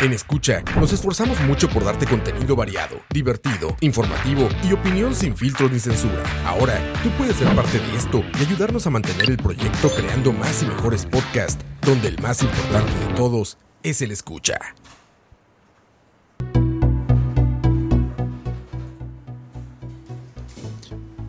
[0.00, 5.70] En Escucha, nos esforzamos mucho por darte contenido variado, divertido, informativo y opinión sin filtros
[5.70, 6.22] ni censura.
[6.44, 10.62] Ahora, tú puedes ser parte de esto y ayudarnos a mantener el proyecto creando más
[10.62, 14.58] y mejores podcasts, donde el más importante de todos es el escucha.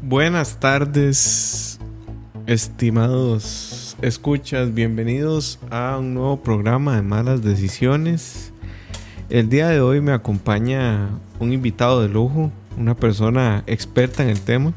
[0.02, 1.80] Buenas tardes,
[2.48, 8.54] estimados escuchas, bienvenidos a un nuevo programa de malas decisiones.
[9.28, 11.10] El día de hoy me acompaña
[11.40, 14.72] un invitado de lujo, una persona experta en el tema.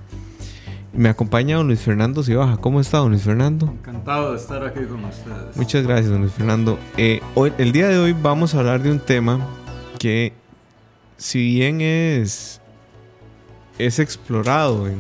[0.94, 2.56] Me acompaña don Luis Fernando Cibaja.
[2.56, 3.66] ¿Cómo está, don Luis Fernando?
[3.66, 5.54] Encantado de estar aquí con ustedes.
[5.54, 6.78] Muchas gracias, don Luis Fernando.
[6.96, 9.46] Eh, hoy, el día de hoy vamos a hablar de un tema
[9.98, 10.32] que,
[11.18, 12.62] si bien es,
[13.78, 14.96] es explorado en,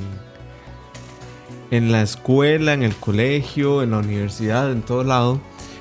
[1.70, 5.40] en la escuela, en el colegio, en la universidad, en todo lado,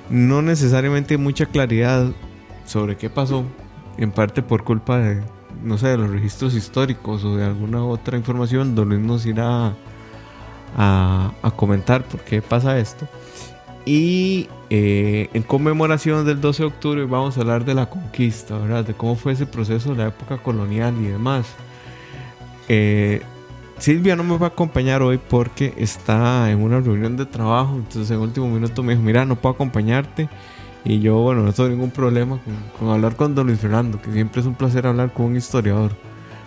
[0.09, 2.13] no necesariamente hay mucha claridad
[2.67, 3.43] sobre qué pasó,
[3.97, 5.23] en parte por culpa de,
[5.63, 9.73] no sé, de los registros históricos o de alguna otra información, donde nos irá
[10.77, 13.07] a, a comentar por qué pasa esto.
[13.87, 18.83] Y eh, en conmemoración del 12 de octubre vamos a hablar de la conquista, ¿verdad?
[18.83, 21.47] De cómo fue ese proceso de la época colonial y demás.
[22.67, 23.21] Eh,
[23.77, 28.11] Silvia no me va a acompañar hoy porque está en una reunión de trabajo, entonces
[28.11, 30.27] en último minuto me dijo, mira, no puedo acompañarte.
[30.87, 34.09] Y yo, bueno, no tengo ningún problema con, con, hablar con don Luis Fernando, que
[34.09, 35.91] siempre es un placer hablar con un historiador.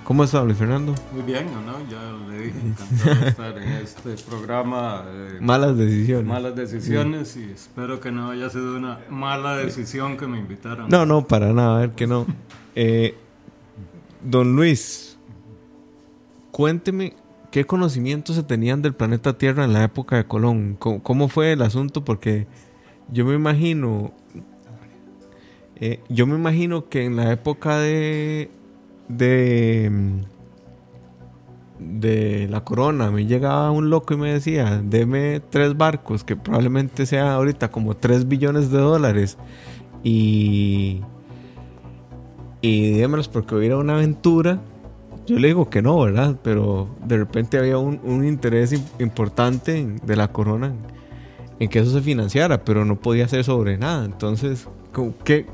[0.03, 0.95] ¿Cómo está, don Luis Fernando?
[1.13, 1.79] Muy bien, ¿no?
[1.91, 5.05] Ya le dije, encantado de estar en este programa.
[5.07, 6.27] Eh, malas decisiones.
[6.27, 7.49] Malas decisiones sí.
[7.51, 10.89] y espero que no haya sido una mala decisión que me invitaran.
[10.89, 12.27] No, no, para nada, a ver que no.
[12.77, 13.17] Eh,
[14.23, 15.19] don Luis,
[16.53, 17.15] cuénteme
[17.51, 20.77] qué conocimientos se tenían del planeta Tierra en la época de Colón.
[20.79, 22.05] ¿Cómo, cómo fue el asunto?
[22.05, 22.47] Porque
[23.09, 24.13] yo me imagino
[25.81, 28.51] eh, yo me imagino que en la época de,
[29.09, 29.91] de,
[31.79, 37.07] de la corona me llegaba un loco y me decía, deme tres barcos, que probablemente
[37.07, 39.39] sean ahorita como tres billones de dólares,
[40.03, 41.01] y,
[42.61, 44.61] y démelos porque voy a ir a una aventura.
[45.27, 46.37] Yo le digo que no, ¿verdad?
[46.43, 50.73] Pero de repente había un, un interés importante de la corona
[51.61, 54.05] en que eso se financiara, pero no podía ser sobre nada.
[54.07, 54.67] Entonces,
[55.25, 55.47] ¿Qué,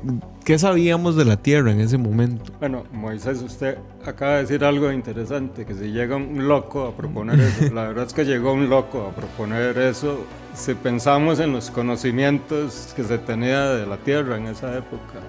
[0.43, 2.51] ¿Qué, sabíamos de la Tierra en ese momento?
[2.59, 7.39] Bueno, Moisés, usted acaba de decir algo interesante, que si llega un loco a proponer
[7.39, 10.25] eso, la verdad es que llegó un loco a proponer eso,
[10.55, 15.19] si pensamos en los conocimientos que se tenía de la Tierra en esa época.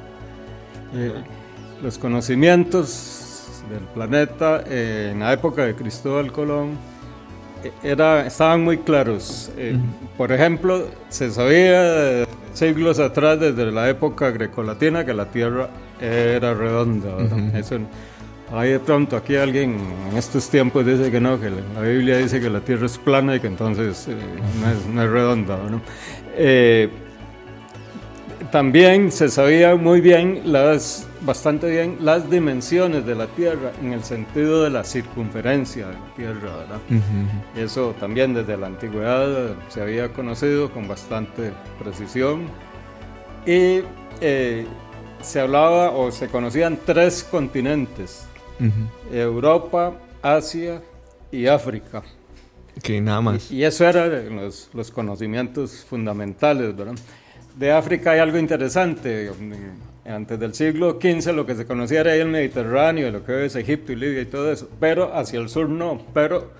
[0.94, 1.12] Eh,
[1.82, 6.78] los conocimientos del planeta eh, en la época de Cristóbal Colón
[7.82, 9.50] era, estaban muy claros.
[9.56, 9.76] Eh,
[10.16, 15.69] por ejemplo, se sabía siglos atrás, desde la época grecolatina, que la Tierra
[16.00, 17.16] era redonda.
[17.54, 17.78] Eso,
[18.52, 19.76] ahí de pronto aquí alguien
[20.10, 23.36] en estos tiempos dice que no, que la, Biblia dice que la Tierra es plana
[23.36, 24.16] y que entonces eh,
[24.60, 25.58] no, es, no, es, redonda.
[26.36, 26.88] Eh,
[28.50, 34.03] también se sabía muy bien, las, bastante bien, las dimensiones de la Tierra en el
[34.05, 36.56] sentido de la circunferencia de la Tierra.
[36.56, 36.81] ¿verdad?
[36.91, 37.65] Uh -huh.
[37.65, 42.47] Eso también desde la antigüedad se había conocido con bastante precisión.
[43.47, 43.81] Y
[44.21, 44.67] eh,
[45.23, 48.27] se hablaba o se conocían tres continentes,
[48.61, 49.15] uh -huh.
[49.15, 49.93] Europa,
[50.23, 50.83] Asia
[51.33, 52.03] y África.
[52.83, 53.50] Que nada más.
[53.50, 56.95] Y, y eso eran los, los conocimientos fundamentales, ¿verdad?
[57.59, 59.31] de África hay algo interesante.
[60.08, 63.56] Antes del siglo XV lo que se conocía era el Mediterráneo, lo que hoy es
[63.56, 66.00] Egipto y Libia y todo eso, pero hacia el sur no.
[66.14, 66.50] Pero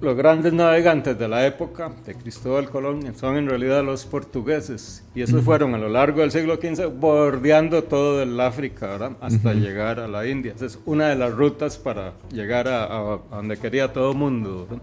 [0.00, 5.22] los grandes navegantes de la época de Cristóbal Colón son en realidad los portugueses y
[5.22, 5.44] esos uh -huh.
[5.44, 9.12] fueron a lo largo del siglo XV bordeando todo el África ¿verdad?
[9.20, 9.60] hasta uh -huh.
[9.60, 10.52] llegar a la India.
[10.54, 14.18] Esa es una de las rutas para llegar a, a, a donde quería todo el
[14.18, 14.66] mundo.
[14.68, 14.82] ¿verdad?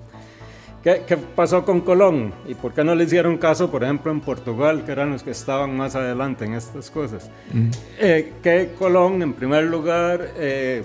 [0.88, 2.32] ¿Qué, ¿Qué, pasó con Colón?
[2.48, 5.32] ¿Y por qué no le hicieron caso, por ejemplo, en Portugal, que eran los que
[5.32, 7.30] estaban más adelante en estas cosas?
[7.52, 7.70] Mm.
[8.00, 10.84] Eh, que Colón, en primer lugar, eh,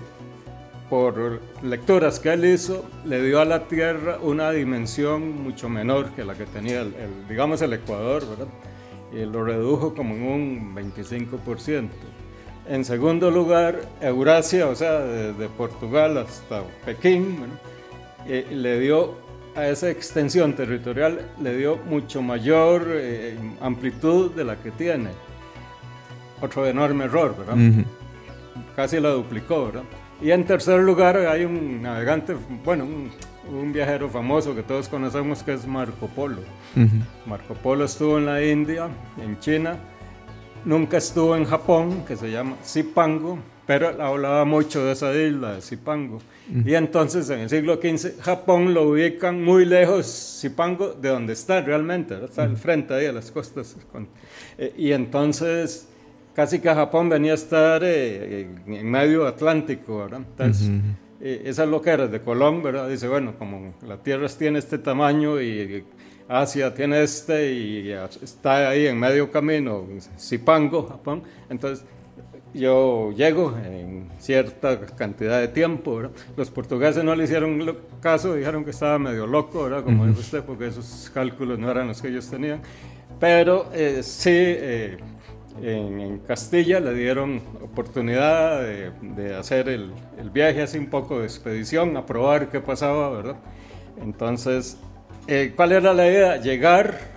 [0.90, 6.25] por lecturas que él hizo, le dio a la Tierra una dimensión mucho menor que
[6.25, 8.52] la que tenía, el, el, digamos, el Ecuador, ¿verdad?
[9.12, 11.90] Y lo redujo como en un 25%.
[12.69, 17.37] En segundo lugar, Eurasia, o sea, desde Portugal hasta Pekín,
[18.26, 19.22] eh, le dio
[19.54, 25.10] a esa extensión territorial, le dio mucho mayor eh, amplitud de la que tiene.
[26.40, 27.84] Otro enorme error, ¿verdad?
[28.75, 29.84] Casi la duplicó, ¿verdad?
[30.20, 35.52] Y en tercer lugar hay un navegante, bueno, un, viajero famoso que todos conocemos que
[35.52, 36.43] es Marco Polo.
[37.26, 38.88] Marco Polo estuvo en la India,
[39.20, 39.76] en China,
[40.64, 45.62] nunca estuvo en Japón, que se llama Zipango, pero hablaba mucho de esa isla, de
[45.62, 46.20] Zipango.
[46.64, 51.60] Y entonces en el siglo XV Japón lo ubican muy lejos, Zipango, de donde está
[51.60, 53.76] realmente, está al frente ahí a las costas.
[54.58, 55.88] Eh, y entonces
[56.34, 60.20] casi que Japón venía a estar eh, en medio Atlántico, ¿verdad?
[60.20, 60.70] Entonces,
[61.20, 62.88] eh, es lo que era de Colón, ¿verdad?
[62.88, 65.84] Dice, bueno, como la Tierra tiene este tamaño y
[66.28, 67.92] Asia tiene este y
[68.22, 69.86] está ahí en medio camino,
[70.18, 71.84] Zipango, Japón, entonces
[72.54, 76.12] yo llego en cierta cantidad de tiempo, ¿verdad?
[76.37, 79.84] Los portugueses no le hicieron caso, dijeron que estaba medio loco, ¿verdad?
[79.84, 82.60] Como dijo usted, porque esos cálculos no eran los que ellos tenían,
[83.19, 84.99] pero eh, sí
[85.60, 89.93] en, Castilla le dieron oportunidad de, hacer el,
[90.32, 93.37] viaje así un poco de expedición, a probar qué pasaba, ¿verdad?
[94.00, 94.78] Entonces,
[95.26, 96.37] eh, ¿cuál era la idea?
[96.38, 97.11] Llegar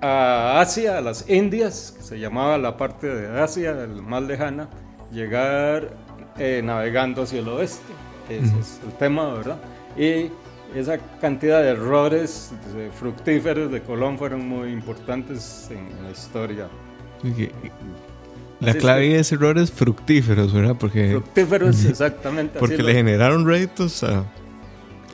[0.00, 4.68] a Asia, a las Indias, que se llamaba la parte de Asia, el más lejana,
[5.12, 5.96] llegar
[6.38, 7.92] eh, navegando hacia el oeste.
[8.28, 9.58] Ese es el tema, ¿verdad?
[9.96, 10.30] Y
[10.76, 12.52] esa cantidad de errores
[12.98, 16.68] fructíferos de Colón fueron muy importantes en la historia
[18.60, 20.76] la clave es errores fructíferos, ¿verdad?
[20.78, 22.58] Porque, fructíferos, exactamente.
[22.58, 24.24] Porque le generaron réditos a,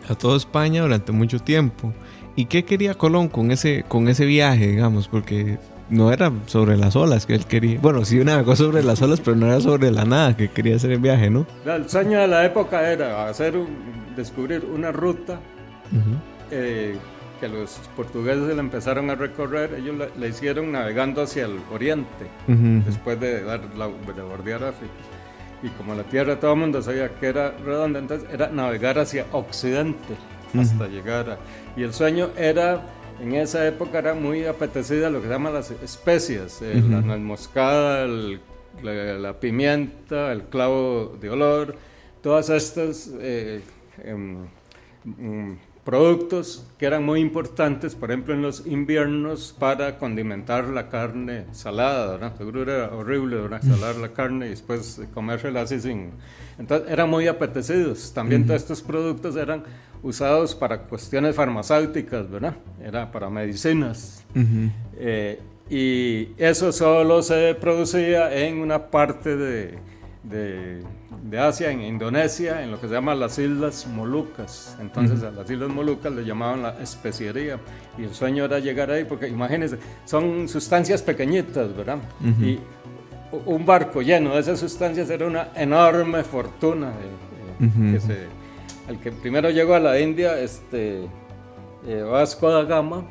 [0.08, 1.92] a toda España durante mucho tiempo.
[2.34, 5.08] ¿Y qué quería Colón con ese, con ese viaje, digamos?
[5.08, 5.58] Porque
[5.90, 7.78] no era sobre las olas que él quería.
[7.80, 10.92] Bueno, sí navegó sobre las olas, pero no era sobre la nada que quería hacer
[10.92, 11.46] el viaje, ¿no?
[11.66, 13.54] El sueño de la época era hacer
[14.16, 15.40] descubrir una ruta
[16.50, 22.26] que los portugueses la empezaron a recorrer, ellos la, hicieron navegando hacia el oriente,
[22.86, 24.92] después de, dar la, de bordear África.
[25.62, 29.26] Y como la tierra todo el mundo sabía que era redonda, entonces era navegar hacia
[29.32, 30.14] occidente
[30.58, 31.38] hasta llegar a...
[31.76, 32.82] Y el sueño era,
[33.20, 37.20] en esa época era muy apetecida lo que se llama las especias, eh, la nuez
[37.20, 38.06] moscada,
[38.82, 41.76] la, pimienta, el clavo de olor,
[42.22, 43.10] todas estas...
[43.20, 43.62] Eh,
[44.04, 44.46] em,
[45.04, 51.46] mm, productos que eran muy importantes, por ejemplo, en los inviernos para condimentar la carne
[51.52, 52.36] salada, ¿verdad?
[52.38, 53.62] Seguro era horrible, ¿verdad?
[53.62, 56.10] Salar la carne y después comérsela así sin...
[56.58, 58.12] Entonces, eran muy apetecidos.
[58.14, 59.64] También todos estos productos eran
[60.02, 62.56] usados para cuestiones farmacéuticas, ¿verdad?
[62.82, 64.24] Era para medicinas.
[64.98, 65.40] Eh,
[65.70, 69.78] y eso solo se producía en una parte de
[70.22, 74.76] de, Asia, en Indonesia, en lo que se llama las Islas Molucas.
[74.80, 77.58] Entonces a las Islas Molucas le llamaban la especiería
[77.98, 81.98] y el sueño era llegar ahí porque imagínense, son sustancias pequeñitas, ¿verdad?
[82.40, 82.58] Y
[83.46, 86.90] un barco lleno de esas sustancias era una enorme fortuna.
[87.60, 87.70] Eh,
[88.08, 88.28] eh,
[88.92, 91.08] el que primero llegó a la India, este,
[91.86, 93.04] eh, Vasco da Gama,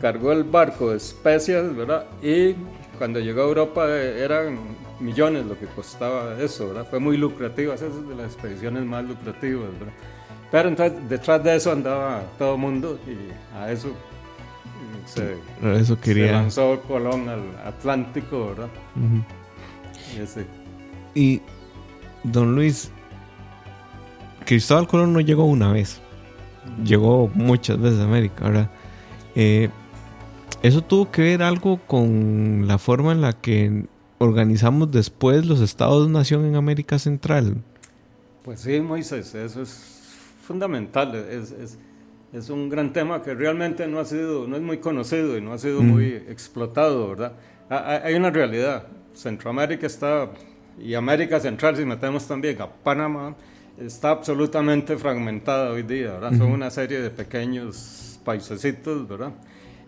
[0.00, 2.06] cargó el barco de especias, ¿verdad?
[2.22, 2.54] Y
[2.98, 4.58] cuando llegó a Europa eran
[5.00, 6.86] millones lo que costaba eso, ¿verdad?
[6.88, 9.94] Fue muy lucrativo, esa es de las expediciones más lucrativas, ¿verdad?
[10.50, 13.88] Pero entonces detrás de eso andaba todo el mundo y a eso
[15.06, 15.36] se,
[15.80, 16.32] eso quería.
[16.32, 18.68] lanzó Colón al Atlántico, ¿verdad?
[21.14, 21.40] y,
[22.24, 22.90] don Luis,
[24.50, 26.00] Cristóbal Colón no llegó una vez,
[26.84, 28.70] llegó muchas veces a América, ¿verdad?
[29.36, 29.68] Eh,
[30.60, 33.84] ¿Eso tuvo que ver algo con la forma en la que
[34.18, 37.58] organizamos después los estados-nación en América Central?
[38.42, 40.00] Pues sí, Moisés, eso es
[40.42, 41.14] fundamental.
[41.14, 41.78] Es, es,
[42.32, 45.52] es, un gran tema que realmente no ha sido, no es muy conocido y no
[45.52, 47.34] ha sido muy explotado, ¿verdad?
[48.04, 48.88] Hay una realidad.
[49.14, 50.28] Centroamérica está,
[50.76, 53.36] y América Central, si metemos también a Panamá,
[53.80, 56.36] está absolutamente fragmentada hoy día, ¿verdad?
[56.36, 59.32] Son una serie de pequeños paisecitos, ¿verdad?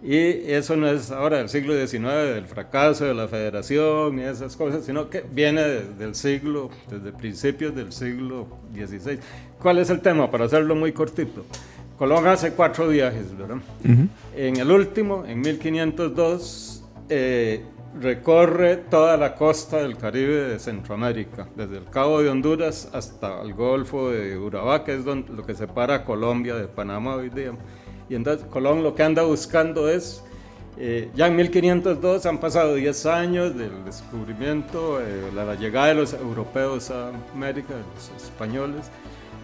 [0.03, 0.17] Y
[0.51, 2.03] eso no es ahora del siglo XIX,
[2.35, 7.75] del fracaso de la federación y esas cosas, sino que viene del siglo, desde principios
[7.75, 9.21] del siglo XVI.
[9.61, 10.29] ¿Cuál es el tema?
[10.29, 11.45] Para hacerlo muy cortito.
[11.99, 13.59] Colón hace cuatro viajes, ¿verdad?
[14.35, 17.63] En el último, en 1502, eh,
[18.01, 23.55] recorre toda la costa del Caribe de Centroamérica, desde el Cabo de Honduras hasta el
[23.55, 27.53] Golfo de Urabá, que es lo que separa Colombia de Panamá hoy día.
[28.09, 30.23] Y entonces Colón lo que anda buscando es
[30.79, 36.15] Eh, ya en 1502 han pasado 10 años del descubrimiento, eh, la, llegada de los
[36.15, 38.91] europeos a América, los españoles,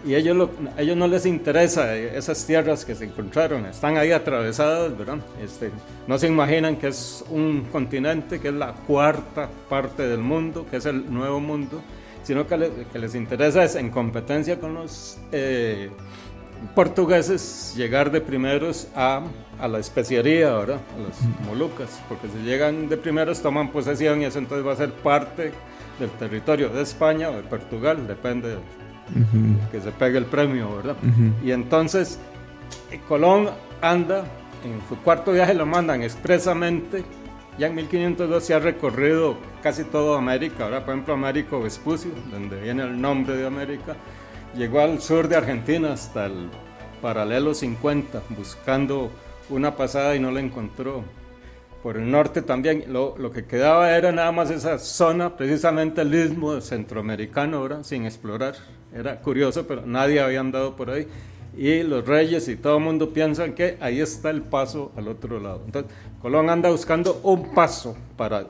[0.05, 5.17] y ellos, ellos no les interesa esas tierras que se encontraron, están ahí atravesadas, ¿verdad?
[5.43, 5.71] Este,
[6.07, 10.77] no se imaginan que es un continente, que es la cuarta parte del mundo, que
[10.77, 11.81] es el nuevo mundo,
[12.23, 15.89] sino que, que les interesa es en competencia con los eh,
[16.75, 19.23] portugueses llegar de primeros a,
[19.59, 20.79] a la especiería, ¿verdad?
[20.95, 24.77] A las Molucas, porque si llegan de primeros toman posesión y eso entonces va a
[24.77, 25.51] ser parte
[25.99, 28.57] del territorio de España o de Portugal, depende
[29.71, 30.95] que se pegue el premio, ¿verdad?
[31.43, 32.19] Y entonces
[33.07, 33.49] Colón
[33.81, 34.23] anda,
[34.63, 37.03] en su cuarto viaje lo mandan expresamente,
[37.57, 42.59] ya en 1502 se ha recorrido casi toda América, ahora por ejemplo Américo Vespucio, donde
[42.61, 43.95] viene el nombre de América,
[44.55, 46.49] llegó al sur de Argentina hasta el
[47.01, 49.11] paralelo 50, buscando
[49.49, 51.03] una pasada y no la encontró.
[51.83, 56.13] Por el norte también, lo, lo que quedaba era nada más esa zona, precisamente el
[56.13, 58.55] istmo centroamericano, ahora sin explorar.
[58.93, 61.07] Era curioso, pero nadie había andado por ahí.
[61.57, 65.39] Y los reyes y todo el mundo piensan que ahí está el paso al otro
[65.39, 65.61] lado.
[65.65, 65.91] Entonces,
[66.21, 68.45] Colón anda buscando un paso para...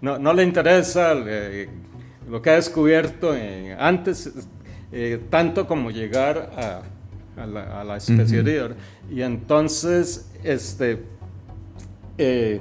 [0.00, 3.34] No, no le interesa lo que ha descubierto
[3.78, 4.32] antes,
[4.92, 6.82] eh, tanto como llegar
[7.36, 8.72] a, la, a la especialidad.
[9.10, 11.02] Y entonces, este...
[12.16, 12.60] Eh,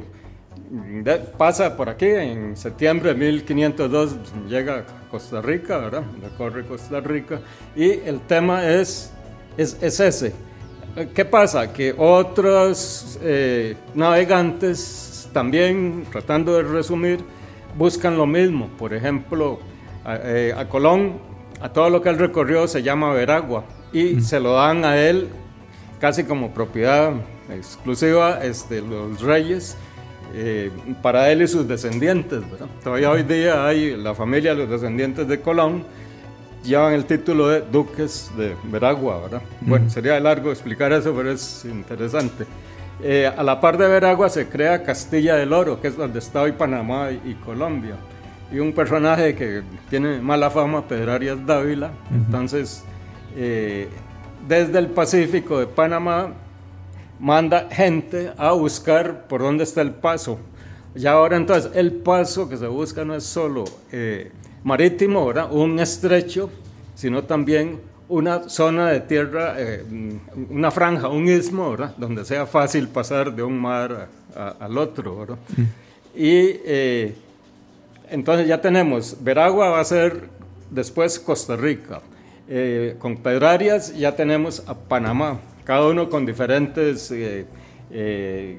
[1.38, 4.16] pasa por aquí, en septiembre de 1502
[4.48, 6.04] llega a Costa Rica, ¿verdad?
[6.22, 7.40] Recorre Costa Rica
[7.76, 9.12] y el tema es,
[9.58, 10.34] es, es ese.
[11.14, 11.72] ¿Qué pasa?
[11.72, 17.20] Que otros eh, navegantes también, tratando de resumir,
[17.78, 18.68] buscan lo mismo.
[18.80, 19.60] Por ejemplo,
[20.04, 21.20] a, eh, a Colón,
[21.62, 25.28] a todo lo que él recorrió se llama Veragua y se lo dan a él
[26.00, 27.14] casi como propiedad
[27.50, 29.78] exclusiva este, los reyes
[30.34, 32.42] eh, para él y sus descendientes.
[32.84, 35.84] Todavía hoy día hay la familia los descendientes de Colón
[36.68, 39.22] llevan el título de duques de Veragua.
[39.22, 39.42] ¿verdad?
[39.62, 42.46] Bueno, sería largo explicar eso, pero es interesante.
[43.02, 46.42] Eh, a la par de Veragua se crea Castilla del Oro, que es donde está
[46.42, 47.96] hoy Panamá y, Colombia.
[48.52, 51.92] Y un personaje que tiene mala fama, Pedro Arias Dávila.
[52.12, 52.84] Entonces,
[53.36, 53.88] eh,
[54.48, 56.32] desde el Pacífico de Panamá
[57.20, 60.38] manda gente a buscar por dónde está el paso.
[60.96, 64.32] Ya ahora entonces el paso que se busca no es solo eh,
[64.64, 65.52] marítimo, ¿verdad?
[65.52, 66.50] un estrecho,
[66.96, 69.84] sino también una zona de tierra, eh,
[70.50, 71.94] una franja, un istmo, ¿verdad?
[71.98, 74.08] donde sea fácil pasar de un mar
[74.60, 75.20] al otro.
[75.20, 75.38] ¿verdad?
[76.16, 77.16] Y eh,
[78.10, 80.30] entonces ya tenemos, Veragua va a ser
[80.72, 82.02] después Costa Rica.
[82.98, 87.46] con Pedrarias ya tenemos a Panamá cada uno con diferentes, eh,
[87.92, 88.58] eh,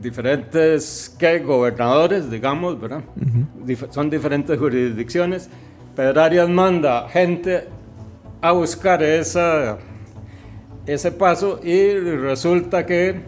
[0.00, 1.40] diferentes ¿qué?
[1.40, 3.02] gobernadores, digamos, ¿verdad?
[3.90, 5.50] son diferentes jurisdicciones.
[5.94, 7.68] Pedrarias manda gente
[8.40, 9.76] a buscar esa,
[10.86, 13.20] ese paso y resulta que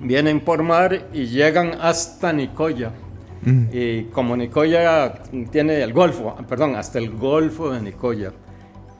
[0.00, 2.92] vienen por mar y llegan hasta Nicoya.
[3.72, 5.14] Y como Nicoya
[5.50, 8.32] tiene el Golfo, perdón, hasta el Golfo de Nicoya.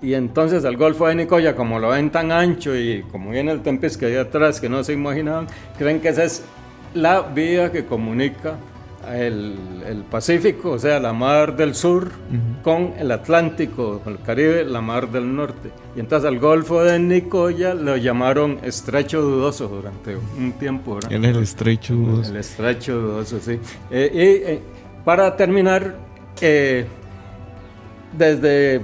[0.03, 3.63] Y entonces el Golfo de Nicoya, como lo ven tan ancho y como viene el
[3.63, 5.47] Tempest que hay atrás, que no se imaginaban,
[5.79, 6.45] creen que esa es
[6.93, 8.57] la vía que comunica
[9.11, 9.57] el,
[9.87, 12.11] el Pacífico, o sea, la mar del sur,
[12.63, 15.71] con el Atlántico, con el Caribe, la mar del norte.
[15.97, 20.99] Y entonces al Golfo de Nicoya lo llamaron Estrecho Dudoso durante un tiempo.
[21.11, 22.31] En el Estrecho Dudoso.
[22.31, 23.59] El Estrecho Dudoso, sí.
[23.91, 24.61] Eh, y eh,
[25.05, 25.97] para terminar,
[26.41, 26.87] eh,
[28.17, 28.81] desde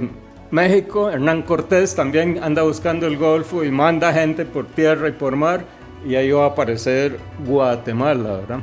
[0.51, 5.37] México, Hernán Cortés también anda buscando el Golfo y manda gente por tierra y por
[5.37, 5.65] mar
[6.07, 8.61] y ahí va a aparecer Guatemala, ¿verdad?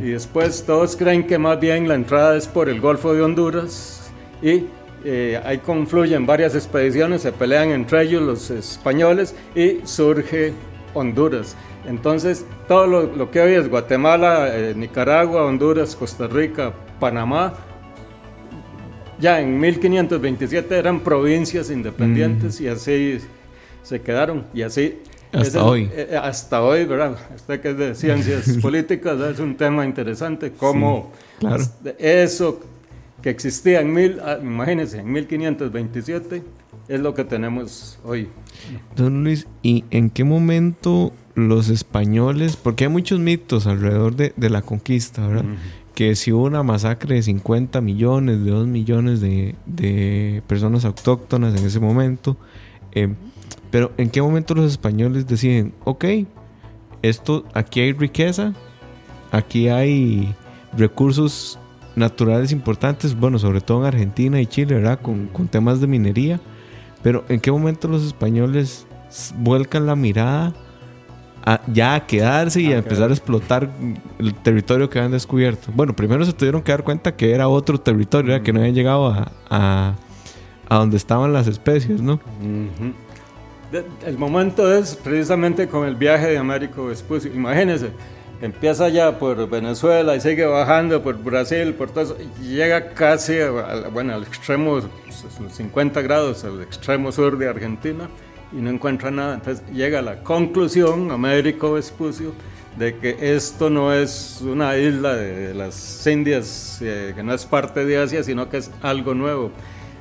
[0.00, 4.10] Y después todos creen que más bien la entrada es por el Golfo de Honduras
[4.40, 4.64] y
[5.04, 10.54] eh, ahí confluyen varias expediciones, se pelean entre ellos los españoles y surge
[10.94, 11.54] Honduras.
[11.86, 17.52] Entonces, todo lo, que hoy es Guatemala, eh, Nicaragua, Honduras, Costa Rica, Panamá,
[19.18, 22.64] ya en 1527 eran provincias independientes mm.
[22.64, 23.18] y así
[23.82, 24.98] se quedaron y así
[25.32, 25.84] hasta hoy.
[25.92, 27.16] Eh, eh, hasta hoy, ¿verdad?
[27.34, 31.64] Usted que es de ciencias políticas, es un tema interesante, cómo claro.
[31.98, 32.60] eso
[33.22, 36.42] que existía en mil, ah, imagínense, en 1527
[36.88, 38.28] es lo que tenemos hoy.
[38.94, 44.50] Don Luis, ¿y en qué momento los españoles, porque hay muchos mitos alrededor de, de
[44.50, 45.44] la conquista, ¿verdad?
[45.96, 51.66] Que si hubo una masacre de 50 millones, de 2 millones de, personas autóctonas en
[51.66, 52.36] ese momento.
[52.92, 53.14] Eh,
[53.70, 56.04] pero ¿en qué momento los españoles deciden, ok,
[57.00, 58.52] esto, aquí hay riqueza,
[59.32, 60.34] aquí hay
[60.76, 61.58] recursos
[61.94, 65.00] naturales importantes, bueno, sobre todo en Argentina y Chile, ¿verdad?
[65.00, 66.40] Con, con temas de minería.
[67.02, 68.86] Pero ¿en qué momento los españoles
[69.38, 70.52] vuelcan la mirada
[71.46, 73.70] a, ya a quedarse y a, empezar a explotar
[74.18, 75.70] el territorio que habían descubierto?
[75.72, 79.06] Bueno, primero se tuvieron que dar cuenta que era otro territorio, que no habían llegado
[79.06, 79.94] a, a,
[80.68, 82.20] a, donde estaban las especies, ¿no?
[84.04, 87.32] El momento es precisamente con el viaje de Américo Vespucio.
[87.32, 87.90] Imagínense,
[88.40, 93.34] empieza ya por Venezuela y sigue bajando por Brasil, por todo eso, y llega casi
[93.92, 94.80] bueno, al extremo,
[95.40, 98.08] los 50 grados, al extremo sur de Argentina,
[98.52, 99.34] y no encuentra nada.
[99.34, 102.32] Entonces llega a la conclusión, Américo Vespucio,
[102.78, 107.84] de que esto no es una isla de, las Indias, eh, que no es parte
[107.84, 109.50] de Asia, sino que es algo nuevo.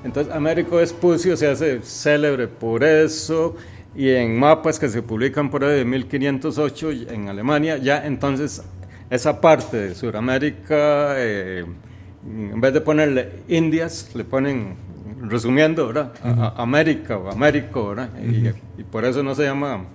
[0.04, 3.56] Entonces Américo Vespucio se hace célebre por eso
[3.96, 8.62] y en mapas que se publican por ahí de 1508 en Alemania, ya entonces
[9.10, 11.66] esa parte de Sudamérica, eh,
[12.26, 14.76] en vez de ponerle Indias, le ponen,
[15.22, 16.14] resumiendo, ¿verdad?
[16.58, 18.10] América o Américo, ¿verdad?
[18.78, 19.86] y, por eso no se llama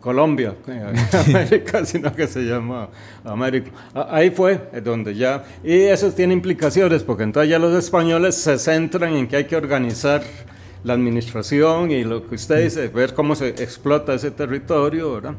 [0.00, 0.54] Colombia,
[1.26, 2.88] América, sino que se llama
[3.24, 3.70] América.
[4.10, 9.14] Ahí fue donde ya, y eso tiene implicaciones, porque entonces ya los españoles se centran
[9.14, 10.22] en que hay que organizar
[10.84, 15.34] la administración y lo que usted dice, ver cómo se explota ese territorio, ¿verdad?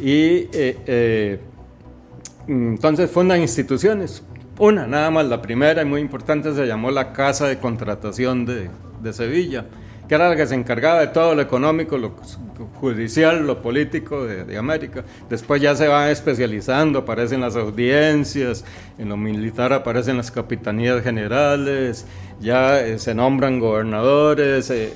[0.00, 1.38] Y eh, eh,
[2.46, 4.22] entonces fundan instituciones.
[4.58, 8.70] Una, nada más, la primera y muy importante se llamó la Casa de Contratación de,
[9.02, 9.64] de Sevilla,
[10.08, 12.12] que era la que se encargaba de todo lo económico, lo
[12.80, 15.02] judicial, lo político de, de, América.
[15.28, 18.64] Después ya se van especializando, aparecen las audiencias,
[18.96, 22.06] en lo militar aparecen las capitanías generales,
[22.40, 24.92] ya eh, se nombran gobernadores, eh,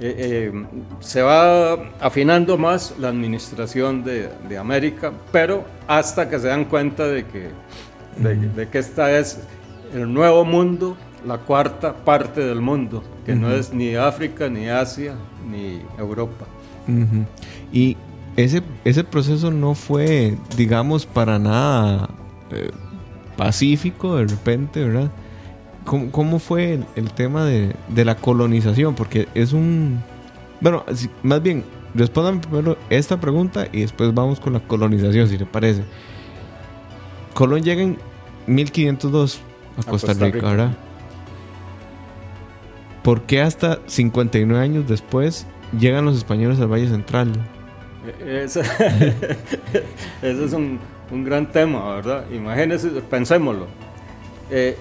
[0.00, 0.52] eh,
[1.00, 7.08] se va afinando más la administración de, de, América, pero hasta que se dan cuenta
[7.08, 7.48] de que,
[8.18, 9.40] de, que esta es
[9.94, 10.96] el nuevo mundo,
[11.26, 15.14] la cuarta parte del mundo, que no es ni África, ni Asia,
[15.50, 16.46] ni Europa.
[17.72, 17.96] Y
[18.36, 22.08] ese, ese proceso no fue, digamos, para nada
[23.38, 25.10] pacífico de repente, ¿verdad?
[25.84, 28.94] ¿Cómo, fue el, tema de, la colonización?
[28.94, 30.02] Porque es un...
[30.60, 30.84] Bueno,
[31.22, 31.64] más bien,
[31.94, 35.84] respondan primero esta pregunta y después vamos con la colonización, si le parece.
[37.38, 37.98] Colón llega en
[38.48, 39.40] 1502
[39.76, 40.76] a, Costa, Rica, ¿verdad?
[43.04, 45.46] ¿Por qué hasta 59 años después
[45.78, 47.30] llegan los españoles al Valle Central?
[48.26, 48.62] E-, ese,
[50.22, 50.80] es un,
[51.24, 52.28] gran tema, ¿verdad?
[52.32, 53.68] Imagínense, pensémoslo.
[54.50, 54.76] Eh,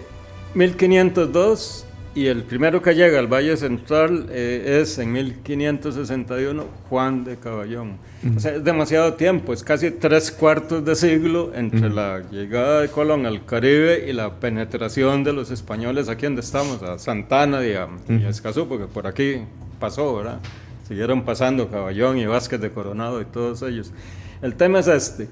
[0.55, 1.85] 1502
[2.17, 7.97] y el primero que llega al Valle Central eh, es en 1561 Juan de Caballón.
[8.35, 12.89] O sea, es demasiado tiempo, es casi tres cuartos de siglo entre la llegada de
[12.89, 17.73] Colón al Caribe y la penetración de los españoles aquí donde estamos, a Santana y
[17.73, 17.87] a,
[18.27, 19.41] Escazú, porque por aquí
[19.79, 20.39] pasó, ¿verdad?
[20.87, 23.91] Siguieron pasando Caballón y Vázquez de Coronado y todos ellos.
[24.41, 25.27] El tema es este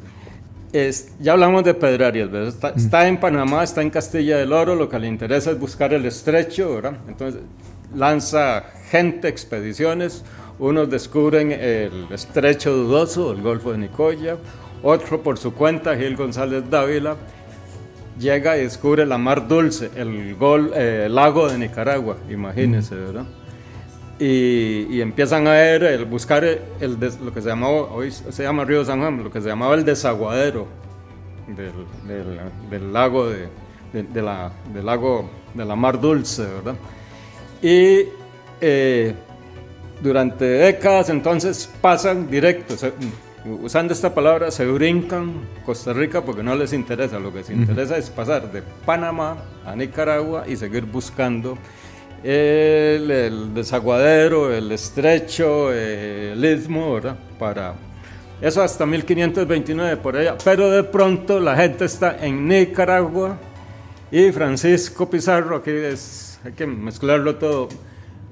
[1.19, 2.29] ya hablamos de Pedrarias,
[2.75, 6.05] Está, en Panamá, está en Castilla del Oro, lo que le interesa es buscar el
[6.05, 6.97] estrecho, ¿verdad?
[7.07, 7.41] Entonces
[7.95, 10.23] lanza gente, expediciones,
[10.59, 14.38] unos descubren el estrecho dudoso, el Golfo de Nicoya,
[14.83, 17.15] otro por su cuenta, Gil González Dávila,
[18.19, 23.25] llega y descubre la Mar Dulce, el, gol, eh, lago de Nicaragua, imagínense, ¿verdad?
[24.17, 28.86] Y, empiezan a ver, el buscar el, lo que se llamaba, hoy se llama Río
[28.86, 30.67] San Juan, lo que se llamaba el desaguadero
[31.47, 33.47] del, del, lago de,
[33.91, 36.75] de, la, del lago de la Mar Dulce, ¿verdad?
[37.62, 38.06] Y
[38.62, 39.13] eh,
[40.01, 42.75] durante décadas entonces pasan directo,
[43.62, 45.34] usando esta palabra, se brincan
[45.65, 49.75] Costa Rica porque no les interesa, lo que les interesa es pasar de Panamá a
[49.75, 51.58] Nicaragua y seguir buscando
[52.25, 57.17] el, desaguadero, el estrecho, el istmo, ¿verdad?
[57.38, 57.75] Para
[58.41, 60.35] eso hasta 1529 por allá.
[60.43, 63.38] Pero de pronto la gente está en Nicaragua
[64.11, 67.69] y Francisco Pizarro, aquí hay que mezclarlo todo,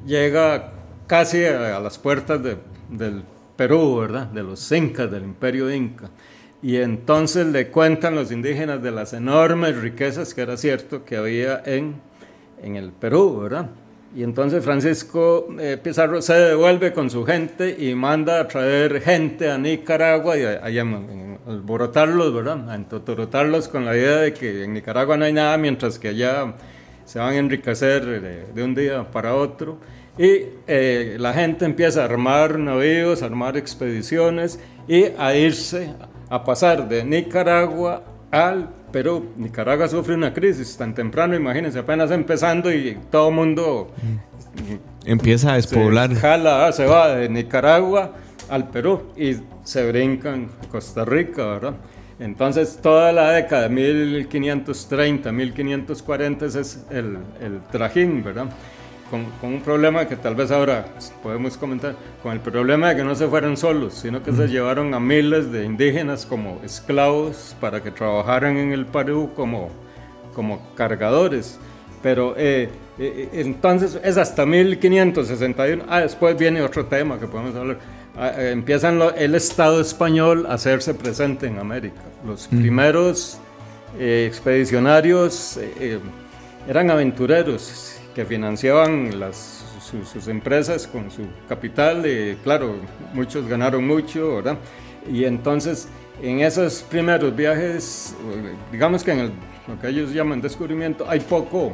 [0.05, 0.71] llega
[1.07, 2.41] casi a, las puertas
[2.89, 3.23] del
[3.55, 4.27] Perú, ¿verdad?
[4.27, 6.09] De los incas, del imperio inca.
[6.61, 11.61] Y entonces le cuentan los indígenas de las enormes riquezas que era cierto que había
[11.65, 11.95] en,
[12.61, 13.69] en el Perú, ¿verdad?
[14.15, 19.49] Y entonces Francisco eh, Pizarro se devuelve con su gente y manda a traer gente
[19.49, 20.85] a Nicaragua y a,
[21.47, 22.69] alborotarlos, ¿verdad?
[22.69, 26.53] A entotorotarlos con la idea de que en Nicaragua no hay nada, mientras que allá
[27.05, 28.21] se van a enriquecer
[28.53, 29.79] de, un día para otro.
[30.17, 35.89] Y eh, la gente empieza a armar navíos, a armar expediciones y a irse
[36.29, 39.33] a pasar de Nicaragua al Perú.
[39.35, 43.91] Nicaragua sufre una crisis tan temprano, imagínense, apenas empezando y todo el mundo
[45.03, 46.11] empieza a despoblar.
[46.11, 48.13] Se jala, se va de Nicaragua
[48.49, 51.73] al Perú y se brincan a Costa Rica, ¿verdad?
[52.19, 58.45] Entonces, toda la década de 1530, 1540 es el, el trajín, ¿verdad?
[59.13, 60.87] Con, con, un problema que tal vez ahora
[61.21, 64.91] podemos comentar, con el problema de que no se fueron solos, sino que se llevaron
[64.95, 69.69] a miles de indígenas como esclavos para que trabajaran en el Perú como,
[70.33, 71.59] como cargadores.
[72.01, 75.83] Pero eh, eh, entonces es hasta 1561.
[75.87, 77.77] Ah, después viene otro tema que podemos hablar.
[78.17, 82.01] Ah, eh, empiezan el Estado español a hacerse presente en América.
[82.25, 83.37] Los primeros
[83.99, 85.59] expedicionarios
[86.67, 92.05] eran aventureros que financiaban las, sus empresas con su capital.
[92.43, 92.75] claro,
[93.13, 94.57] muchos ganaron mucho, ¿verdad?
[95.11, 95.87] Y entonces
[96.21, 98.15] en esos primeros viajes,
[98.71, 99.31] digamos que en el
[99.67, 101.73] lo que ellos llaman descubrimiento, hay poco,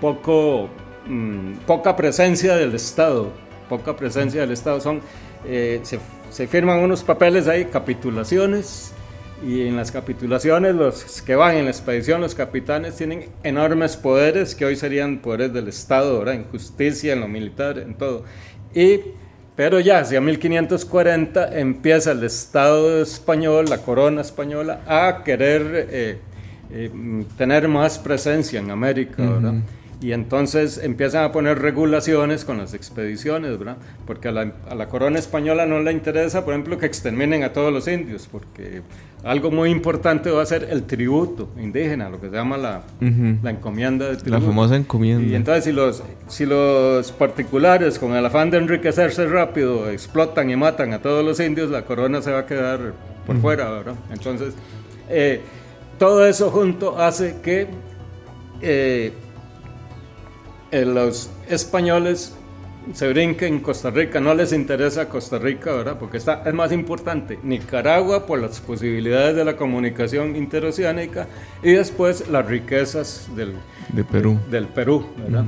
[0.00, 0.68] poco,
[1.06, 3.32] mm, poca presencia del Estado,
[3.68, 4.80] poca presencia del Estado.
[4.80, 5.00] Son,
[5.44, 5.98] eh, se,
[6.30, 8.92] se, firman unos papeles ahí, capitulaciones,
[9.46, 14.54] y en las capitulaciones los que van en la expedición, los capitanes, tienen enormes poderes
[14.54, 16.34] que hoy serían poderes del Estado, ¿verdad?
[16.34, 18.24] en justicia, en lo militar, en todo.
[18.74, 19.00] Y
[19.58, 26.18] pero ya hacia 1540 empieza el Estado español, la corona española, a querer eh,
[26.70, 29.54] eh, tener más presencia en América, ¿verdad?
[30.00, 33.78] Y entonces empiezan a poner regulaciones con las expediciones, ¿verdad?
[34.06, 37.52] Porque a la, a la, corona española no le interesa, por ejemplo, que exterminen a
[37.52, 38.82] todos los indios, porque
[39.24, 42.82] algo muy importante va a ser el tributo indígena, lo que se llama la,
[43.42, 44.38] la encomienda de tributo.
[44.38, 45.26] La famosa encomienda.
[45.26, 50.54] Y entonces si los, si los particulares, con el afán de enriquecerse rápido, explotan y
[50.54, 52.92] matan a todos los indios, la corona se va a quedar
[53.26, 53.94] por fuera, ¿verdad?
[54.12, 54.54] Entonces...
[55.10, 55.40] Eh,
[55.98, 57.66] todo eso junto hace que
[58.60, 59.12] eh,
[60.70, 62.34] eh, los españoles
[62.94, 65.98] se brinquen en Costa Rica, no les interesa Costa Rica, ¿verdad?
[65.98, 71.26] Porque está, es más importante Nicaragua por las posibilidades de la comunicación interoceánica
[71.62, 73.54] y después las riquezas del,
[73.92, 74.38] de Perú.
[74.50, 75.44] del Perú, ¿verdad?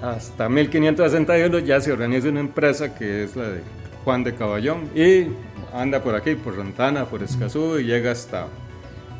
[0.00, 3.60] Hasta 1561 ya se organiza una empresa que es la de
[4.04, 5.26] Juan de Caballón y
[5.72, 8.46] anda por aquí, por Rantana, por Escazú y llega hasta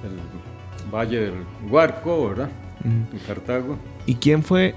[0.02, 1.34] el Valle del
[1.70, 2.50] Huarco, ¿verdad?
[2.84, 3.78] En Cartago.
[4.06, 4.74] ¿Y quién fue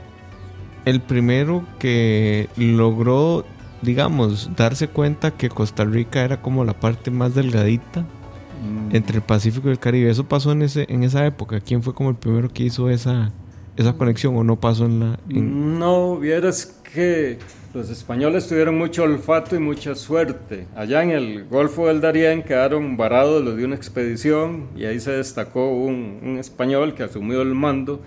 [0.85, 3.45] el primero que logró,
[3.81, 8.95] digamos, darse cuenta que Costa Rica era como la parte más delgadita mm.
[8.95, 10.09] entre el Pacífico y el Caribe?
[10.09, 11.59] ¿Eso pasó en, ese, en esa época?
[11.59, 13.31] ¿Quién fue como el primero que hizo esa,
[13.75, 15.19] esa conexión o no pasó en la...
[15.27, 17.39] No, vieras que
[17.75, 20.65] los españoles tuvieron mucho olfato y mucha suerte.
[20.75, 25.11] Allá en el Golfo del Darién quedaron varados los de una expedición y ahí se
[25.11, 28.01] destacó un, español que asumió el mando,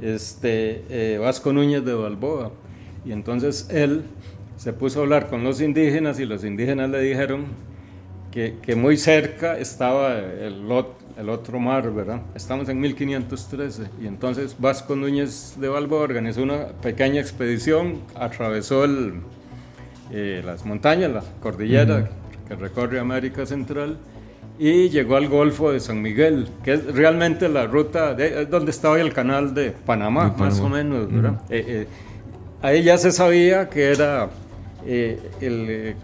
[0.00, 2.52] este, eh, Vasco Núñez de Balboa.
[3.04, 4.02] Y entonces él
[4.56, 7.46] se puso a hablar con los indígenas y los indígenas le dijeron
[8.30, 10.64] que, que muy cerca estaba el,
[11.18, 12.22] el otro mar, ¿verdad?
[12.34, 19.14] Estamos en 1513 y entonces Vasco Núñez de Balboa organizó una pequeña expedición, atravesó el,
[20.10, 22.10] eh, las montañas, la cordillera
[22.48, 23.98] que recorre América Central
[24.58, 28.90] y llegó al Golfo de San Miguel, que es realmente la ruta, de, donde está
[28.90, 31.40] hoy el canal de Panamá, más o menos, ¿verdad?
[31.50, 31.86] Eh, eh,
[32.60, 34.28] ahí ya se sabía que era,
[34.86, 35.94] el,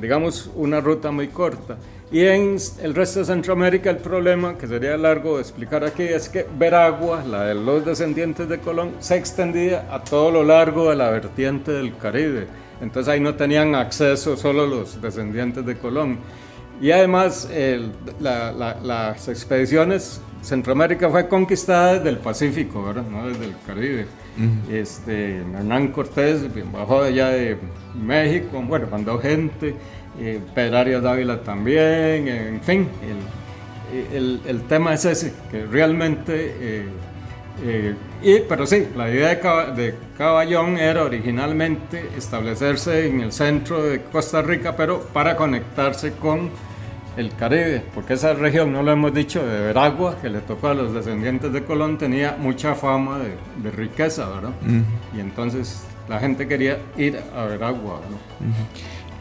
[0.00, 1.76] digamos, una ruta muy corta.
[2.10, 6.28] Y en el resto de Centroamérica el problema, que sería largo de explicar aquí, es
[6.28, 10.96] que Veragua, la de los descendientes de Colón, se extendía a todo lo largo de
[10.96, 12.46] la vertiente del Caribe.
[12.80, 16.18] Entonces ahí no tenían acceso solo los descendientes de Colón.
[16.80, 17.48] Y además
[18.20, 23.04] las expediciones, Centroamérica fue conquistada desde el Pacífico, ¿verdad?
[23.10, 24.06] no desde el Caribe.
[24.70, 27.56] este, Hernán Cortés bajó allá de
[27.94, 29.74] México, bueno, mandó gente
[30.18, 32.88] eh, Pedrario Dávila también, en fin,
[34.12, 36.86] el, el, tema es ese, que realmente, eh,
[37.62, 39.34] eh, y, pero sí, la idea
[39.76, 46.48] de, Caballón era originalmente establecerse en el centro de Costa Rica, pero para conectarse con
[47.16, 50.74] el Caribe, porque esa región, no lo hemos dicho, de Veragua, que le tocó a
[50.74, 54.50] los descendientes de Colón, tenía mucha fama de, riqueza, ¿verdad?
[55.16, 58.16] Y entonces la gente quería ir a Veragua, ¿no?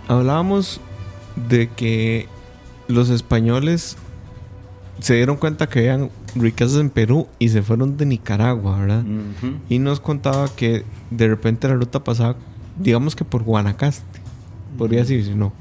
[0.08, 0.80] hablábamos
[1.50, 2.28] de que
[2.88, 3.98] los españoles
[5.00, 9.04] se dieron cuenta que habían riquezas en Perú y se fueron de Nicaragua, ¿verdad?
[9.70, 12.36] Y nos contaba que de repente la ruta pasaba,
[12.78, 14.20] digamos que por Guanacaste,
[14.78, 15.54] podría decirse, ¿no?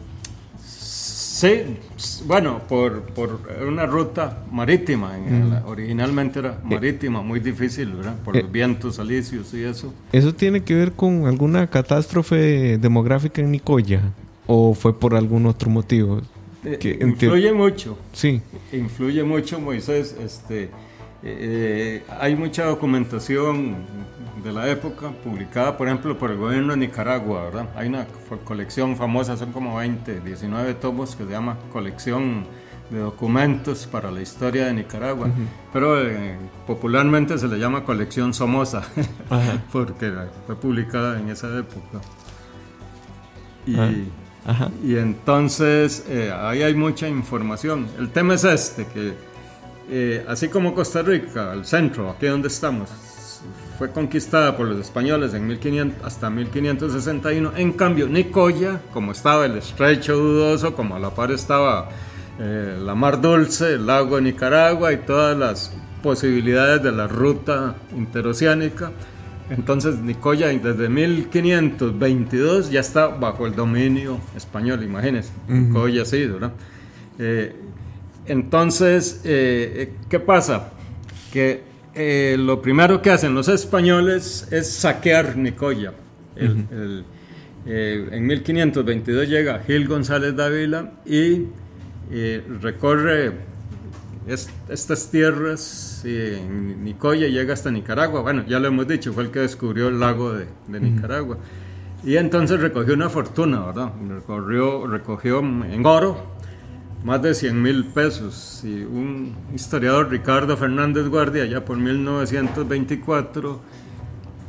[1.35, 1.63] Sí,
[2.27, 5.19] bueno, por, por una ruta marítima,
[5.67, 6.57] originalmente era eh.
[6.63, 8.15] marítima, muy difícil, ¿verdad?
[8.25, 9.93] Por los vientos alisios y eso.
[10.13, 14.01] ¿Eso tiene que ver con alguna catástrofe demográfica en Nicoya?
[14.47, 16.23] ¿O fue por algún otro motivo?
[16.63, 17.99] Que influye mucho.
[18.13, 18.41] Sí.
[18.73, 20.15] Influye mucho, Moisés.
[20.25, 20.71] Este,
[21.27, 23.77] eh, hay mucha documentación
[24.43, 27.69] de la época publicada, por ejemplo, por el gobierno de Nicaragua, ¿verdad?
[27.75, 28.07] Hay una
[28.45, 32.45] colección famosa, son como 20, 19 tomos que se llama Colección
[32.91, 35.31] de Documentos para la Historia de Nicaragua,
[35.73, 38.83] pero eh, popularmente se le llama Colección Somoza,
[39.73, 40.13] porque
[40.47, 42.03] fue publicada en esa época.
[43.67, 43.77] Y,
[44.87, 47.89] y entonces eh, ahí hay mucha información.
[47.99, 49.15] El tema es este, que
[49.91, 52.91] eh, así como Costa Rica, el centro, aquí donde estamos,
[53.79, 57.53] fue conquistada por los españoles en 1500, hasta 1561.
[57.57, 61.89] En cambio, Nicoya, como estaba el estrecho dudoso, como a la par estaba
[62.39, 67.77] eh, la Mar Dulce, el lago de Nicaragua y todas las posibilidades de la ruta
[67.97, 68.93] interoceánica,
[69.51, 75.33] entonces Nicoya desde 1522 ya está bajo el dominio español, imagínense.
[75.49, 76.53] Nicoya sí, ¿verdad?
[77.19, 77.55] Eh,
[78.27, 80.73] entonces, eh, ¿qué pasa?
[81.33, 81.63] Que
[81.95, 85.93] eh, lo primero que hacen los españoles es saquear Nicoya.
[86.37, 91.47] en 1522 llega Gil González Dávila y
[92.61, 93.33] recorre
[94.27, 99.41] estas tierras, en Nicoya llega hasta Nicaragua, bueno, ya lo hemos dicho, fue el que
[99.41, 100.47] descubrió el lago de,
[100.81, 101.39] Nicaragua.
[102.03, 103.93] Y entonces recogió una fortuna, ¿verdad?
[104.09, 106.34] Recorrió, recogió en oro
[107.05, 108.63] más de 100 mil pesos.
[108.65, 113.61] Y un historiador, Ricardo Fernández Guardia, ya por 1924,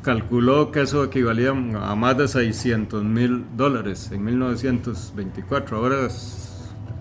[0.02, 5.78] calculó que eso equivalía a más de 600 mil dólares en 1924.
[5.78, 6.08] Ahora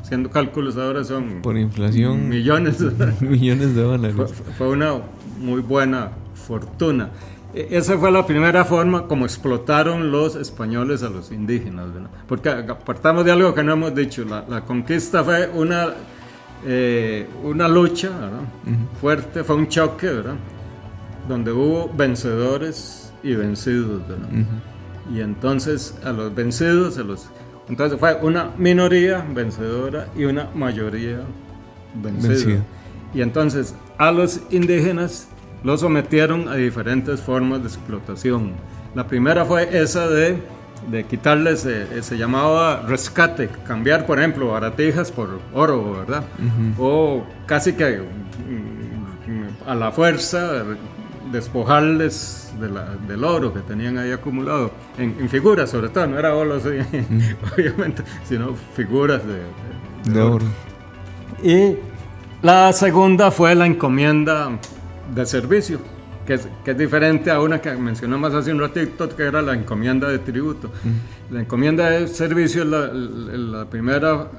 [0.02, 2.76] haciendo cálculos ahora son por inflación millones
[3.22, 4.14] millones de dólares
[4.58, 5.00] fue, una
[5.40, 7.08] muy buena fortuna
[7.54, 11.86] esa fue la primera forma como explotaron los españoles a los indígenas
[12.26, 14.24] porque apartamos de algo que no hemos dicho.
[14.24, 15.94] La, conquista fue una
[16.66, 18.10] eh, una lucha
[19.00, 20.34] fuerte fue un choque ¿verdad?
[21.28, 24.02] donde hubo vencedores y vencidos
[25.14, 27.28] y entonces a los vencidos a los
[27.68, 31.20] entonces fue una minoría vencedora y una mayoría
[31.94, 32.62] vencida.
[33.14, 35.28] Y entonces a los indígenas
[35.64, 38.52] los sometieron a diferentes formas de explotación.
[38.94, 40.38] La primera fue esa de,
[40.90, 46.22] de quitarles, eh, se llamaba rescate, cambiar, por ejemplo, baratijas por oro, ¿verdad?
[46.78, 50.62] O casi que mm, a la fuerza
[51.32, 52.52] despojarles
[53.08, 56.56] del oro que tenían ahí acumulado, en, figuras sobre todo, no era oro,
[57.56, 60.44] obviamente, sino figuras de, oro.
[61.42, 61.76] Y
[62.42, 64.58] la segunda fue la encomienda
[65.14, 65.78] de servicio,
[66.26, 69.54] que es, que es, diferente a una que mencionamos hace un ratito, que era la
[69.54, 70.70] encomienda de tributo.
[71.30, 74.30] La encomienda de servicio es la, la primera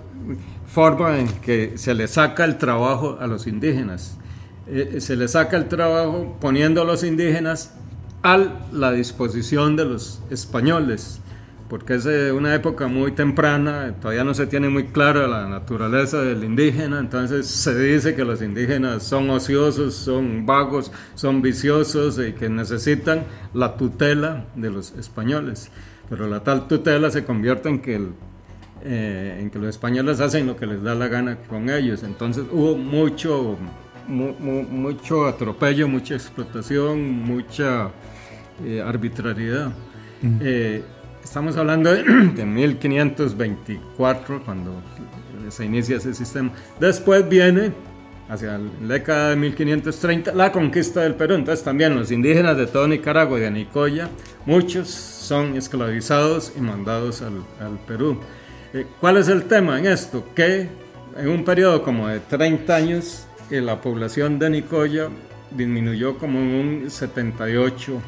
[0.67, 4.17] forma en que se le saca el trabajo a los indígenas.
[4.67, 7.75] Eh, se le saca el trabajo poniendo a los indígenas
[8.23, 8.39] a
[8.71, 11.19] la disposición de los españoles,
[11.69, 16.43] porque es una época muy temprana, todavía no se tiene muy clara la naturaleza del
[16.43, 22.49] indígena, entonces se dice que los indígenas son ociosos, son vagos, son viciosos y que
[22.49, 23.23] necesitan
[23.53, 25.71] la tutela de los españoles.
[26.09, 28.09] Pero la tal tutela se convierte en que
[28.83, 32.03] eh, en que los españoles hacen lo que les da la gana con ellos.
[32.03, 33.57] Entonces hubo mucho
[34.07, 37.89] mucho atropello, mucha explotación, mucha
[38.63, 39.71] eh, arbitrariedad.
[40.41, 40.83] Eh,
[41.25, 42.03] estamos hablando de,
[42.45, 44.81] 1524, cuando
[45.49, 46.51] se inicia ese sistema.
[46.79, 47.71] Después viene,
[48.29, 51.33] hacia la década de 1530, la conquista del Perú.
[51.33, 54.07] Entonces también los indígenas de todo Nicaragua y de Nicoya,
[54.45, 57.43] muchos son esclavizados y mandados al,
[57.87, 58.19] Perú.
[58.73, 60.23] Eh, ¿Cuál es el tema en esto?
[60.35, 60.69] Que
[61.17, 65.09] en un periodo como de 30 años que la población de Nicoya
[65.51, 67.99] disminuyó como un 78%.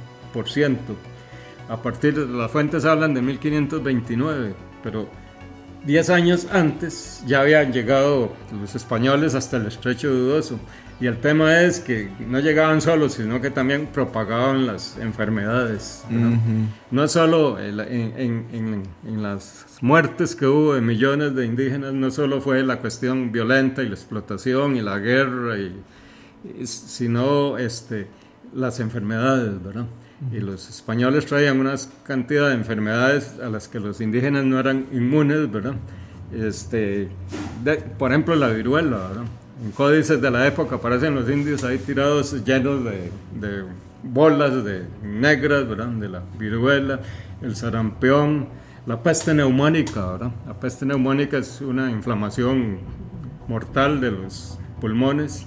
[1.69, 4.53] A partir de las fuentes hablan de 1529,
[4.83, 5.07] pero
[5.85, 10.59] 10 años antes ya habían llegado los españoles hasta el estrecho dudoso.
[10.99, 16.03] Y el tema es que no llegaban solos, sino que también propagaban las enfermedades.
[16.89, 18.83] No solo en,
[19.21, 23.89] las muertes que hubo de millones de indígenas, no solo fue la cuestión violenta y
[23.89, 25.83] la explotación y la guerra, y,
[26.65, 28.07] sino este,
[28.55, 29.85] las enfermedades, ¿verdad?
[30.31, 34.87] Y los españoles traían una cantidad de enfermedades a las que los indígenas no eran
[34.91, 35.75] inmunes, ¿verdad?
[36.33, 37.09] Este,
[37.97, 39.09] por ejemplo, la viruela,
[39.63, 43.63] En códices de la época aparecen los indios ahí tirados llenos de,
[44.03, 45.87] bolas de negras, ¿verdad?
[45.87, 46.99] De la viruela,
[47.41, 48.47] el sarampión,
[48.87, 52.79] la peste neumónica, La peste neumónica es una inflamación
[53.47, 55.45] mortal de los pulmones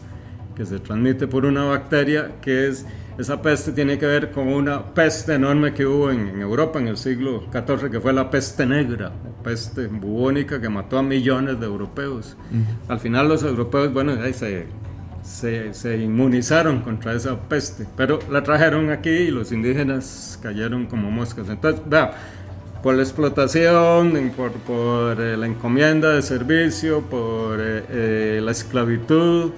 [0.55, 2.87] que se transmite por una bacteria que es
[3.21, 6.97] esa peste tiene que ver con una peste enorme que hubo en, Europa en el
[6.97, 11.67] siglo XIV, que fue la peste negra, la peste bubónica que mató a millones de
[11.67, 12.37] europeos.
[12.89, 14.67] Al final los europeos, bueno, ahí se,
[15.23, 21.49] se, inmunizaron contra esa peste, pero la trajeron aquí y los indígenas cayeron como moscas.
[21.49, 22.13] Entonces, vea,
[22.83, 29.53] por la explotación, por, por eh, la encomienda de servicio, por eh, eh, la esclavitud,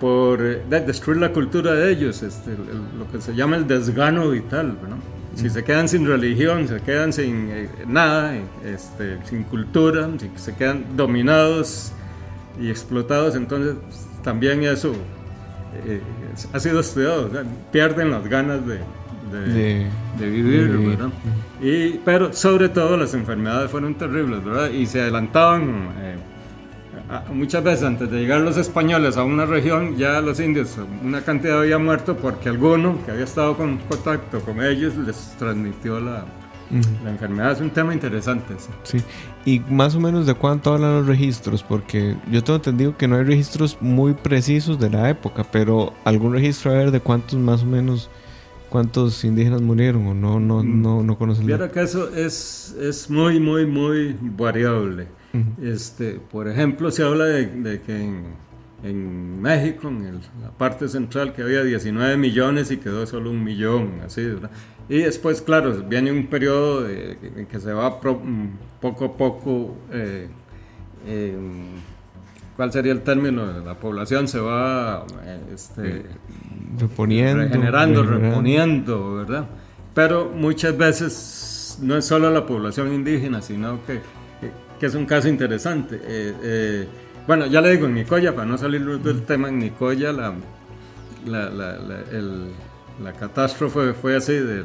[0.00, 2.52] por eh, destruir la cultura de ellos, este,
[2.98, 4.76] lo que se llama el desgano vital.
[5.34, 8.34] Si se quedan sin religión, se quedan sin eh, nada,
[8.64, 11.92] este, sin cultura, si se quedan dominados
[12.60, 13.76] y explotados, entonces
[14.22, 14.92] también eso
[15.86, 16.00] eh,
[16.52, 17.30] ha sido estudiado,
[17.70, 18.80] pierden las ganas de,
[19.30, 20.98] de, vivir,
[21.62, 24.70] Y, pero sobre todo las enfermedades fueron terribles, ¿verdad?
[24.70, 25.90] Y se adelantaban
[27.32, 31.60] muchas veces antes de llegar los españoles a una región, ya los indios, una cantidad
[31.60, 36.26] había muerto porque alguno que había estado en contacto con ellos les transmitió la,
[37.04, 37.52] la enfermedad.
[37.52, 38.54] Es un tema interesante.
[38.82, 38.98] Sí.
[39.44, 41.62] ¿Y más o menos de cuánto hablan los registros?
[41.62, 46.32] Porque yo tengo entendido que no hay registros muy precisos de la época, pero algún
[46.34, 48.10] registro a ver de cuántos más o menos
[48.68, 50.82] cuántos indígenas murieron o no no mm.
[50.82, 51.46] no, no conocen.
[51.46, 55.08] Viera que eso es, es muy muy muy variable
[55.62, 58.10] este, por ejemplo, se habla de, que
[58.82, 64.00] en, México, en la parte central, que había 19 millones y quedó solo un millón,
[64.04, 64.26] así,
[64.88, 68.48] Y después, claro, viene un periodo en que se va mm,
[68.80, 70.28] poco a poco, eh,
[72.56, 73.46] ¿cuál sería el término?
[73.64, 75.04] La población se va
[75.52, 76.04] este,
[76.78, 79.46] reponiendo, regenerando, reponiendo, ¿verdad?
[79.94, 84.00] Pero muchas veces no es solo la población indígena, sino que
[84.78, 85.96] que es un caso interesante.
[85.96, 86.86] Eh, eh,
[87.26, 90.34] bueno, ya le digo, en Nicoya, para no salir del tema, en Nicoya la,
[91.26, 94.64] la, la, catástrofe fue así, de,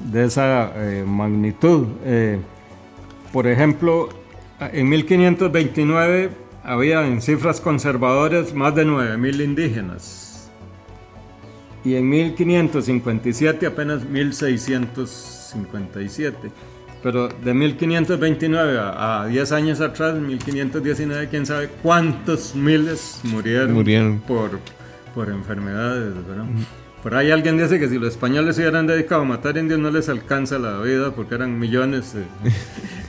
[0.00, 1.86] de, esa eh, magnitud.
[3.32, 4.08] por ejemplo,
[4.60, 6.30] en 1529
[6.64, 10.50] había en cifras conservadoras más de 9.000 indígenas.
[11.84, 16.50] Y en 1557 apenas 1.657.
[17.02, 24.58] Pero de 1529 a, 10 años atrás, 1519, quién sabe cuántos miles murieron, Por,
[25.14, 26.44] por enfermedades, ¿verdad?
[27.02, 29.90] Por ahí alguien dice que si los españoles se hubieran dedicado a matar indios no
[29.90, 32.14] les alcanza la vida porque eran millones.
[32.16, 32.50] Eh.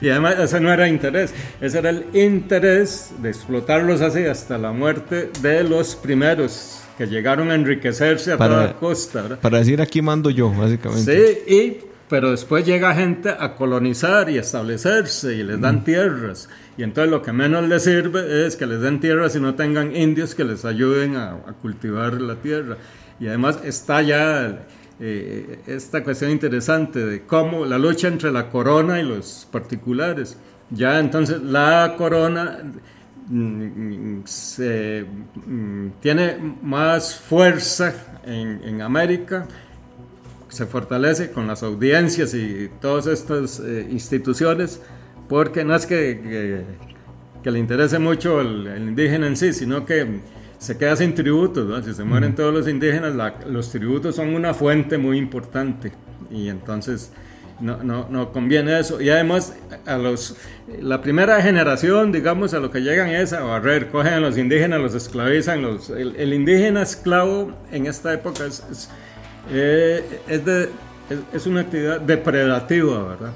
[0.00, 4.70] y además ese no era interés, ese era el interés de explotarlos así hasta la
[4.70, 9.22] muerte de los primeros que llegaron a enriquecerse a toda costa.
[9.22, 9.40] ¿verdad?
[9.40, 11.42] Para decir aquí mando yo, básicamente.
[11.46, 16.48] Sí, y pero después llega gente a colonizar y establecerse y les dan tierras.
[16.76, 19.94] Y entonces lo que menos les sirve es que les den tierras y no tengan
[19.94, 22.76] indios que les ayuden a, cultivar la tierra.
[23.20, 24.66] Y además está ya
[24.98, 30.36] eh, esta cuestión interesante de cómo la lucha entre la corona y los particulares.
[30.70, 32.58] Ya entonces la corona
[33.28, 35.06] mm, se,
[35.46, 37.94] mm, tiene más fuerza
[38.26, 39.46] en, en América
[40.50, 44.82] se fortalece con las audiencias y todas estas eh, instituciones,
[45.28, 46.64] porque no es que,
[47.42, 50.20] que, le interese mucho el, indígena en sí, sino que
[50.58, 51.84] se queda sin tributos.
[51.84, 53.14] Si se mueren todos los indígenas,
[53.46, 55.92] los tributos son una fuente muy importante
[56.30, 57.12] y entonces
[57.60, 59.00] no, no, no, conviene eso.
[59.00, 59.54] Y además,
[59.86, 60.36] a los,
[60.80, 64.80] la primera generación, digamos, a lo que llegan es a barrer, cogen a los indígenas,
[64.80, 65.62] los esclavizan.
[65.62, 68.90] Los, el, indígena esclavo en esta época es
[69.50, 70.68] eh, es, de,
[71.32, 73.32] es, una actividad depredativa, ¿verdad?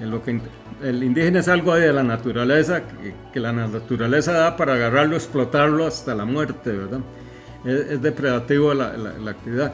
[0.00, 0.40] en lo que,
[0.82, 2.82] el indígena es algo de la naturaleza
[3.32, 7.00] que, la naturaleza da para agarrarlo, explotarlo hasta la muerte, ¿verdad?
[7.64, 9.72] Es, depredativo la, la, actividad.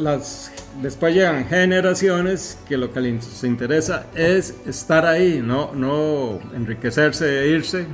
[0.00, 0.50] Las,
[0.82, 7.48] después llegan generaciones que lo que les interesa es estar ahí, no, no enriquecerse e
[7.48, 7.86] irse.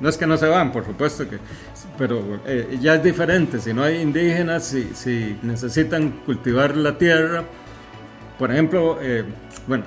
[0.00, 1.38] no es que no se van, por supuesto que
[1.98, 3.60] pero eh, ya es diferente.
[3.60, 7.44] Si no hay indígenas, si, si necesitan cultivar la tierra,
[8.38, 9.24] por ejemplo, eh,
[9.66, 9.84] bueno,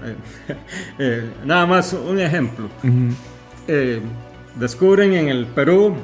[1.00, 2.70] eh, nada más un ejemplo.
[4.56, 5.96] descubren en el Perú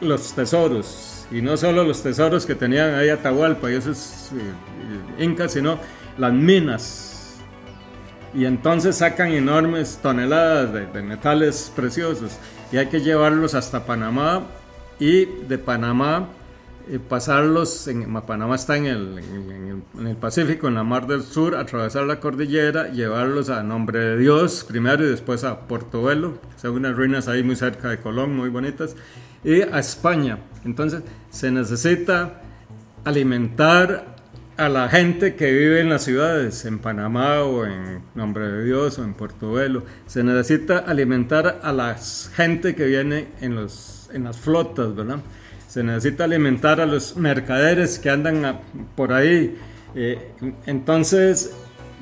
[0.00, 4.30] los tesoros, y no solo los tesoros que tenían ahí Atahualpa y esos
[5.18, 5.78] incas, sino
[6.16, 7.36] las minas.
[8.34, 12.32] Y entonces sacan enormes toneladas de, metales preciosos.
[12.72, 14.42] Y hay que llevarlos hasta Panamá
[14.98, 16.28] y de Panamá
[16.90, 21.54] eh, pasarlos, en, Panamá está en el, en, el, Pacífico, en la Mar del Sur,
[21.54, 26.96] atravesar la cordillera, llevarlos a Nombre de Dios primero y después a Portobelo, son unas
[26.96, 28.96] ruinas ahí muy cerca de Colón, muy bonitas,
[29.44, 30.38] y a España.
[30.64, 32.40] Entonces se necesita
[33.04, 34.16] alimentar
[34.56, 38.98] a la gente que vive en las ciudades, en Panamá o en Nombre de Dios
[38.98, 39.84] o en Portobelo.
[40.06, 41.96] Se necesita alimentar a la
[42.34, 45.20] gente que viene en, los, en las flotas, ¿verdad?
[45.68, 48.60] Se necesita alimentar a los mercaderes que andan
[48.96, 49.54] por ahí.
[49.94, 50.32] Eh,
[50.64, 51.52] entonces,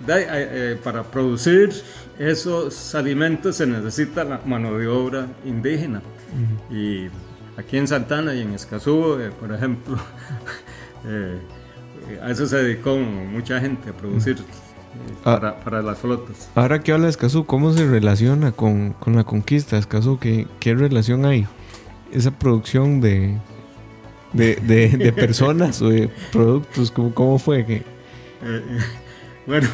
[0.07, 1.71] eh, eh, para producir
[2.17, 6.01] esos alimentos se necesita la mano de obra indígena.
[6.71, 7.09] Y
[7.57, 9.97] aquí en Santana y en Escazú, por ejemplo,
[12.23, 14.37] a eso se dedicó mucha gente a producir
[15.25, 15.57] ah.
[15.65, 16.51] para, las flotas.
[16.55, 20.21] Ahora que habla de Escazú, ¿cómo se relaciona con, la conquista de Escazú?
[20.21, 21.49] ¿Qué, ¿Qué, relación hay?
[22.13, 23.37] Esa producción de,
[24.37, 27.65] de, personas o de productos, ¿cómo, cómo fue?
[27.65, 27.77] que
[28.43, 28.63] eh,
[29.47, 29.69] bueno,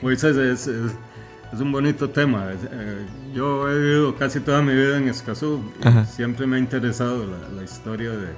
[0.00, 2.50] Moisés es, es, un bonito tema.
[2.52, 5.60] Eh, yo he vivido casi toda mi vida en Escazú.
[6.08, 8.28] siempre me ha interesado la, historia de,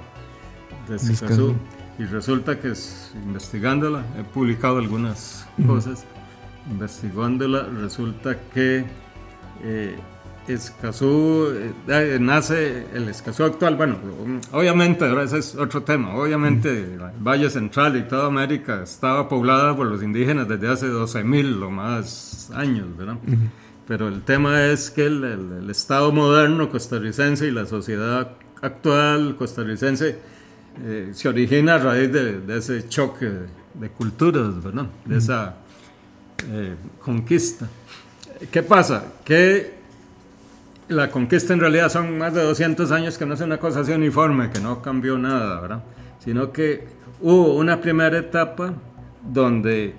[0.89, 1.55] de Escazú.
[1.97, 2.73] Y resulta que
[3.23, 6.03] investigándola, he publicado algunas cosas,
[6.69, 8.83] investigándola resulta que
[9.63, 9.95] eh,
[10.47, 11.47] Escazú,
[11.87, 13.97] eh, nace el Escazú actual, bueno,
[14.51, 19.75] obviamente, ahora ese es otro tema, obviamente el Valle Central y toda América estaba poblada
[19.75, 23.17] por los indígenas desde hace 12.000 o más años, ¿verdad?
[23.87, 28.31] Pero el tema es que el, el Estado moderno costarricense y la sociedad
[28.61, 30.19] actual costarricense
[30.83, 33.31] eh, se origina a raíz de, ese choque
[33.73, 34.87] de, culturas, ¿verdad?
[35.05, 35.55] De esa
[36.51, 37.67] eh, conquista.
[38.51, 39.05] ¿Qué pasa?
[39.23, 39.74] Que
[40.87, 43.91] la conquista en realidad son más de 200 años que no es una cosa así
[43.91, 45.83] uniforme, que no cambió nada, ¿verdad?
[46.19, 46.87] Sino que
[47.21, 48.73] hubo una primera etapa
[49.23, 49.95] donde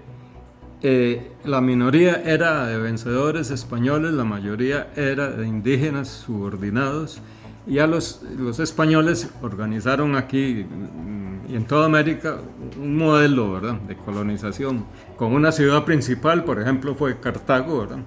[0.82, 7.20] eh, la minoría era de vencedores españoles, la mayoría era de indígenas subordinados
[7.66, 12.38] ya los, los españoles organizaron aquí mm, y en toda América
[12.80, 13.74] un modelo ¿verdad?
[13.80, 14.84] de colonización
[15.16, 17.80] con una ciudad principal, por ejemplo, fue Cartago.
[17.80, 17.98] ¿verdad?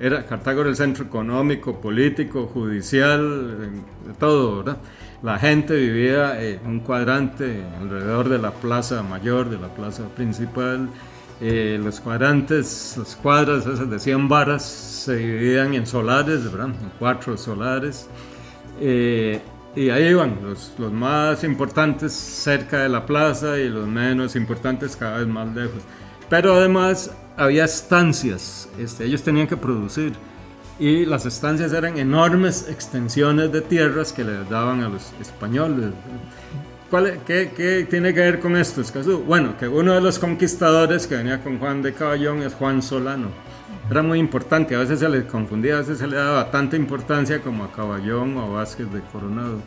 [0.00, 3.58] era, Cartago era el centro económico, político, judicial,
[4.06, 4.58] de todo.
[4.58, 4.78] ¿verdad?
[5.22, 10.88] La gente vivía en un cuadrante alrededor de la plaza mayor, de la plaza principal.
[11.40, 16.68] Eh, los cuadrantes, las cuadras esas de 100 varas se dividían en solares, ¿verdad?
[16.68, 18.08] en cuatro solares.
[18.80, 19.40] Eh,
[19.76, 24.96] y ahí iban los, los, más importantes cerca de la plaza y los menos importantes
[24.96, 25.82] cada vez más lejos.
[26.34, 30.14] Pero además había estancias, este, ellos tenían que producir
[30.80, 35.92] y las estancias eran enormes extensiones de tierras que les daban a los españoles.
[36.90, 39.18] ¿Cuál, qué, qué, tiene que ver con esto, Escazú?
[39.20, 43.28] Bueno, que uno de los conquistadores que venía con Juan de Caballón es Juan Solano
[43.88, 47.40] era muy importante, a veces se le confundía, a veces se le daba tanta importancia
[47.42, 49.58] como a Caballón o a Vázquez de Coronado.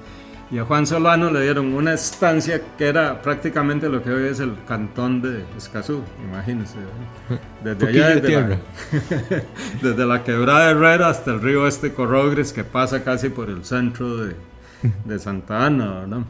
[0.50, 4.40] Y a Juan Solano le dieron una estancia que era prácticamente lo que hoy es
[4.40, 6.76] el cantón de Escazú, imagínense.
[7.64, 8.58] Desde allá, desde la,
[9.82, 14.16] desde la, quebrada Herrera hasta el río Este Corrogres, que pasa casi por el centro
[14.16, 14.36] de,
[15.04, 16.26] de Santa Ana, ¿no?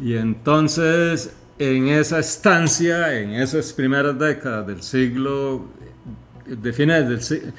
[0.00, 5.66] Y entonces, en esa estancia, en esas primeras décadas del siglo
[6.46, 7.52] de finales del,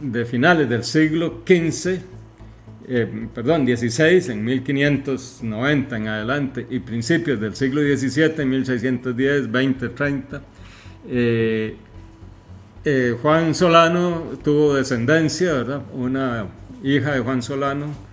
[0.00, 2.00] de finales del siglo XV,
[2.88, 9.88] eh, perdón, XVI, en 1590 en adelante, y principios del siglo XVII, en 1610, 20,
[9.90, 10.42] 30.
[13.20, 15.82] Juan Solano tuvo descendencia, ¿verdad?
[15.92, 16.46] Una
[16.82, 18.08] hija de Juan Solano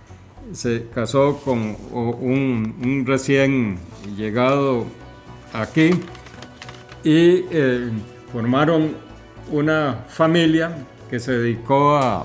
[0.52, 3.78] se casó con un, recién
[4.16, 4.86] llegado
[5.52, 5.90] aquí
[7.02, 7.90] y eh,
[8.32, 8.94] formaron
[9.50, 10.76] una familia
[11.10, 12.24] que se dedicó a,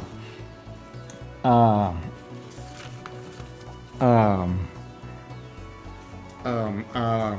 [4.01, 4.45] a,
[6.93, 7.35] a,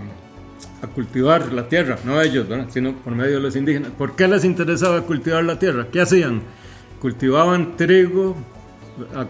[0.95, 3.93] cultivar la tierra, no ellos, sino por medio de los indígenas.
[3.93, 5.87] ¿Por qué les interesaba cultivar la tierra?
[5.93, 6.43] ¿Qué hacían?
[7.01, 8.37] Cultivaban trigo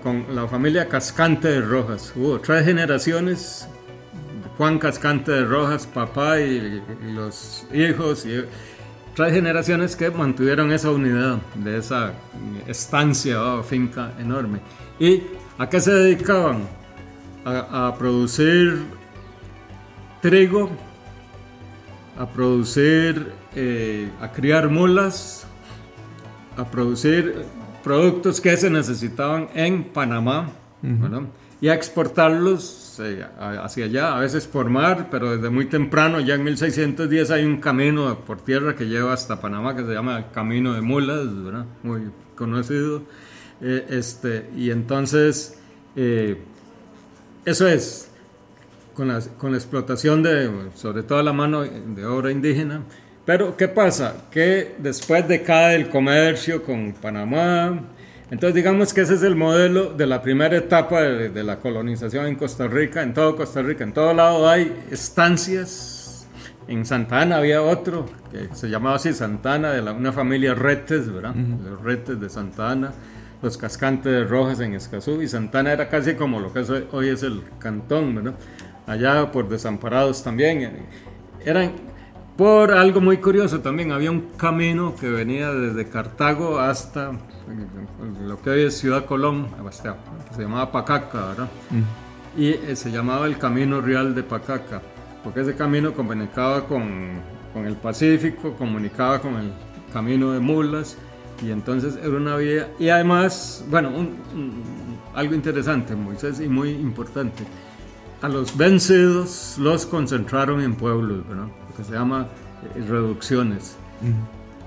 [0.03, 2.13] con la familia Cascante de Rojas.
[2.17, 3.69] Hubo tres generaciones,
[4.57, 8.27] Juan Cascante de Rojas, papá y, y los hijos.
[8.27, 8.45] Y,
[9.15, 12.13] tres generaciones que mantuvieron esa unidad de esa
[12.67, 14.61] estancia o finca enorme.
[14.99, 15.23] ¿Y
[15.59, 16.82] a qué se dedicaban?
[17.45, 18.85] A, producir
[20.21, 20.71] trigo,
[22.17, 25.47] a producir, eh, a criar mulas
[26.57, 27.45] a producir
[27.83, 30.51] productos que se necesitaban en Panamá
[31.61, 36.35] y a exportarlos eh, hacia allá, a veces por mar, pero desde muy temprano, ya
[36.35, 40.31] en 1610 hay un camino por tierra que lleva hasta Panamá que se llama el
[40.33, 41.27] Camino de Mulas,
[41.83, 43.03] muy conocido.
[43.61, 45.61] Eh, este, y entonces,
[45.95, 46.43] eh,
[47.45, 48.09] eso es,
[48.95, 52.83] con la, con la explotación de, sobre todo la mano de obra indígena,
[53.25, 54.25] pero, ¿qué pasa?
[54.31, 57.81] Que después decae el comercio con Panamá.
[58.33, 62.35] Entonces, digamos que ese es el modelo de la primera etapa de, la colonización en
[62.35, 63.85] Costa Rica, en todo Costa Rica.
[63.85, 66.27] En todo lado hay estancias.
[66.67, 71.13] En Santa Ana había otro que se llamaba así Santana, de la, una familia Retes,
[71.13, 71.35] ¿verdad?
[71.35, 72.93] Los Retes de Santa Ana,
[73.43, 75.21] los Cascantes de Rojas en Escazú.
[75.21, 78.35] Y Santana era casi como lo que hoy es el cantón, ¿verdad?
[78.87, 80.87] Allá por Desamparados también.
[81.45, 81.73] Eran
[82.37, 87.13] por algo muy curioso también, había un camino que venía desde Cartago hasta
[88.27, 91.49] lo que hoy es Ciudad Colón, que se llamaba Pacaca, ¿verdad?
[91.71, 92.41] Mm.
[92.41, 94.81] Y eh, se llamaba el Camino Real de Pacaca,
[95.23, 97.21] porque ese camino comunicaba con,
[97.53, 99.53] con el Pacífico, comunicaba con el
[99.93, 100.97] Camino de Mulas,
[101.43, 103.91] y entonces era una vía, y además, bueno,
[105.15, 107.45] algo interesante, Moisés, y muy importante,
[108.23, 111.49] a los vencidos los concentraron en pueblos, ¿verdad?
[111.77, 112.29] que se llama
[112.77, 113.77] eh, reducciones.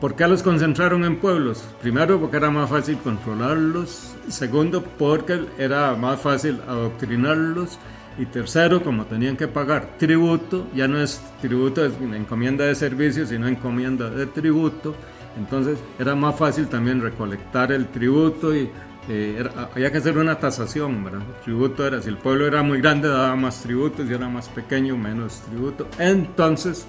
[0.02, 1.64] ¿Por qué los concentraron en pueblos?
[1.82, 4.14] Primero, porque era más fácil controlarlos.
[4.28, 7.80] Segundo, porque era más fácil adoctrinarlos.
[8.18, 13.30] Y tercero, como tenían que pagar tributo, ya no es tributo de encomienda de servicios,
[13.30, 14.96] sino encomienda de tributo.
[15.38, 18.70] Entonces era más fácil también recolectar el tributo y
[19.08, 21.22] eh, había que hacer una tasación, ¿verdad?
[21.22, 24.50] El tributo era, si el pueblo era muy grande, daba más tributo, si era más
[24.50, 25.88] pequeño, menos tributo.
[26.00, 26.88] Entonces,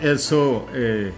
[0.00, 1.12] eso, eh,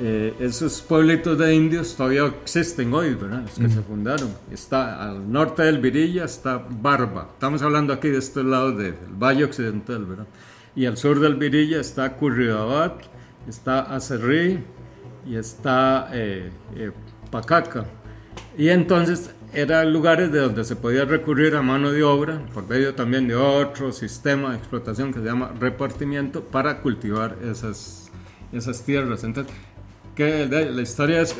[0.00, 3.42] eh, esos pueblitos de indios todavía existen hoy, ¿verdad?
[3.42, 4.30] Los que se fundaron.
[4.50, 7.28] Está al norte del Virilla, está Barba.
[7.34, 10.26] Estamos hablando aquí de este lado del Valle Occidental, ¿verdad?
[10.74, 13.02] Y al sur del Virilla está Curridabat,
[13.46, 14.64] está Acerrí
[15.26, 16.10] y está
[17.30, 17.86] Pacaca.
[18.56, 22.94] Y entonces eran lugares de donde se podía recurrir a mano de obra, por medio
[22.94, 28.10] también de otro sistema de explotación que se llama repartimiento, para cultivar esas,
[28.52, 29.24] esas tierras.
[29.24, 29.54] Entonces,
[30.14, 31.34] que la historia es,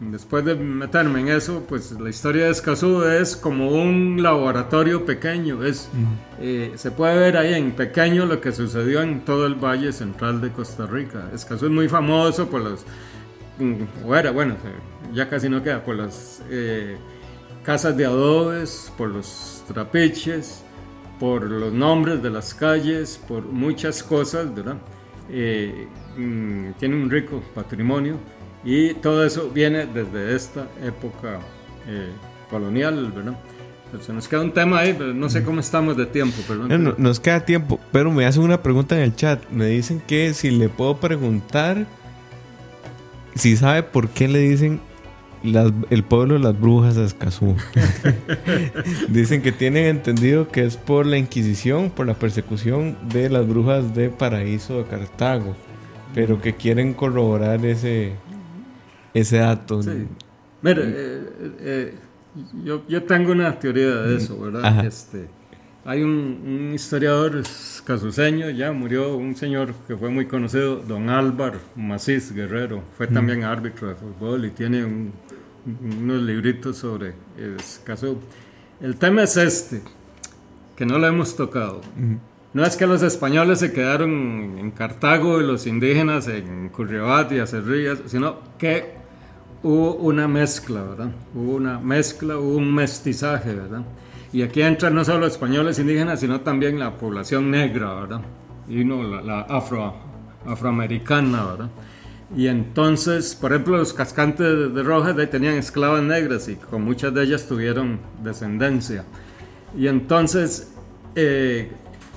[0.00, 5.62] después de meterme en eso, pues la historia de Escazú es como un laboratorio pequeño,
[5.62, 5.88] es,
[6.40, 10.40] eh, se puede ver ahí en pequeño lo que sucedió en todo el valle central
[10.40, 11.30] de Costa Rica.
[11.32, 12.84] Escazú es muy famoso por los,
[13.58, 14.56] mm, bueno, bueno,
[15.12, 16.96] ya casi no queda, por las eh,
[17.62, 20.64] casas de adobes, por los trapiches,
[21.20, 24.78] por los nombres de las calles, por muchas cosas, ¿verdad?
[25.30, 28.18] Eh, mm, tiene un rico patrimonio
[28.64, 31.40] y todo eso viene desde esta época
[31.86, 32.10] eh,
[32.50, 33.36] colonial, ¿verdad?
[34.00, 36.36] se nos queda un tema ahí, pero no sé cómo estamos de tiempo.
[36.48, 36.96] Perdón.
[36.98, 39.48] nos queda tiempo, pero me hacen una pregunta en el chat.
[39.50, 41.86] Me dicen que si le puedo preguntar
[43.34, 44.80] si sabe por qué le dicen
[45.44, 47.54] el pueblo de las brujas de Escazú.
[49.08, 53.94] Dicen que tienen entendido que es por la Inquisición, por la persecución de las brujas
[53.94, 55.54] de Paraíso de Cartago,
[56.14, 58.12] pero que quieren corroborar ese,
[59.12, 59.80] ese dato.
[60.62, 61.22] Mira, eh,
[61.60, 61.94] eh,
[62.64, 64.86] yo, yo, tengo una teoría de eso, ¿verdad?
[64.86, 65.28] Este,
[65.84, 71.58] hay un, un, historiador escazuseño, ya murió un señor que fue muy conocido, don Álvaro
[71.76, 75.12] Macís Guerrero, fue también árbitro de fútbol y tiene un,
[75.66, 77.14] unos libritos sobre
[77.58, 78.18] Escazú.
[78.80, 79.82] El tema es este,
[80.76, 81.80] que no lo hemos tocado.
[82.52, 87.38] No es que los españoles se quedaron en Cartago y los indígenas en Curriabat y
[87.38, 88.94] Acerrillas, sino que
[89.62, 91.10] hubo una mezcla, ¿verdad?
[91.34, 93.82] Hubo una mezcla, hubo un mestizaje, ¿verdad?
[94.32, 98.20] Y aquí entran no solo españoles indígenas, sino también la población negra, ¿verdad?
[98.68, 99.94] Y no, la, la afro,
[100.46, 101.70] afroamericana, ¿verdad?
[102.36, 107.22] Y entonces, por ejemplo, los cascantes de, Rojas tenían esclavas negras y con muchas de
[107.22, 109.04] ellas tuvieron descendencia.
[109.76, 110.72] Y entonces,
[111.14, 111.70] eh,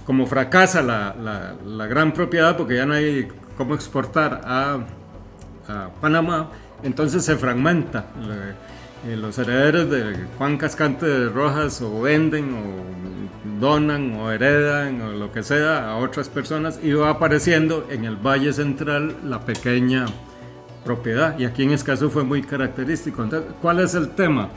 [0.06, 4.80] como fracasa la, la, gran propiedad, porque ya no hay cómo exportar a,
[5.68, 6.52] a Panamá,
[6.82, 8.06] entonces se fragmenta.
[9.06, 15.12] Eh, los herederos de Juan Cascante de Rojas o venden o donan o heredan o
[15.14, 20.06] lo que sea a otras personas y va apareciendo en el Valle Central la pequeña
[20.84, 23.24] propiedad y aquí en Escazú fue muy característico.
[23.24, 24.50] Entonces, ¿cuál es el tema?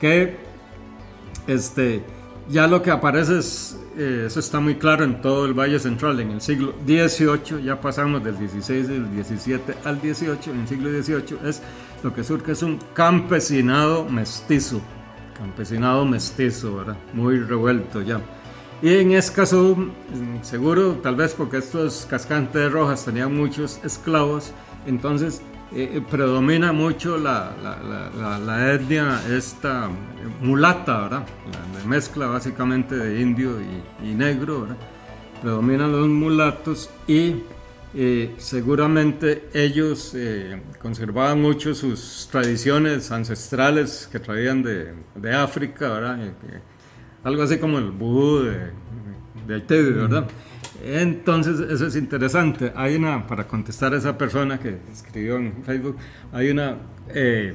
[0.00, 0.36] Que
[1.46, 2.02] este,
[2.48, 6.18] ya lo que aparece es eh, eso está muy claro en todo el Valle Central.
[6.20, 10.90] En el siglo XVIII, ya pasamos del XVI, del XVII al XVIII, en el siglo
[10.90, 11.62] XVIII es
[12.02, 14.80] lo que surge es un campesinado mestizo,
[15.36, 16.96] campesinado mestizo, ¿verdad?
[17.12, 18.20] Muy revuelto ya.
[18.82, 24.52] Y en Escazú, mm, seguro, tal vez porque estos cascantes rojas tenían muchos esclavos,
[24.86, 25.40] entonces
[25.74, 29.88] eh, eh, predomina mucho la, la, etnia esta
[30.40, 31.26] mulata, ¿verdad?
[31.74, 33.52] La, mezcla básicamente de indio
[34.02, 34.76] y, negro, ¿verdad?
[35.40, 37.36] Predominan los mulatos y
[37.94, 40.16] eh, seguramente ellos
[40.78, 46.32] conservaban mucho sus tradiciones ancestrales que traían de, de África, ¿verdad?
[47.24, 48.70] algo así como el vudú de,
[49.46, 50.28] de Haití, ¿verdad?
[50.84, 52.72] Entonces, eso es interesante.
[52.74, 55.96] Hay una, para contestar a esa persona que escribió en Facebook,
[56.32, 56.76] hay una
[57.08, 57.54] eh,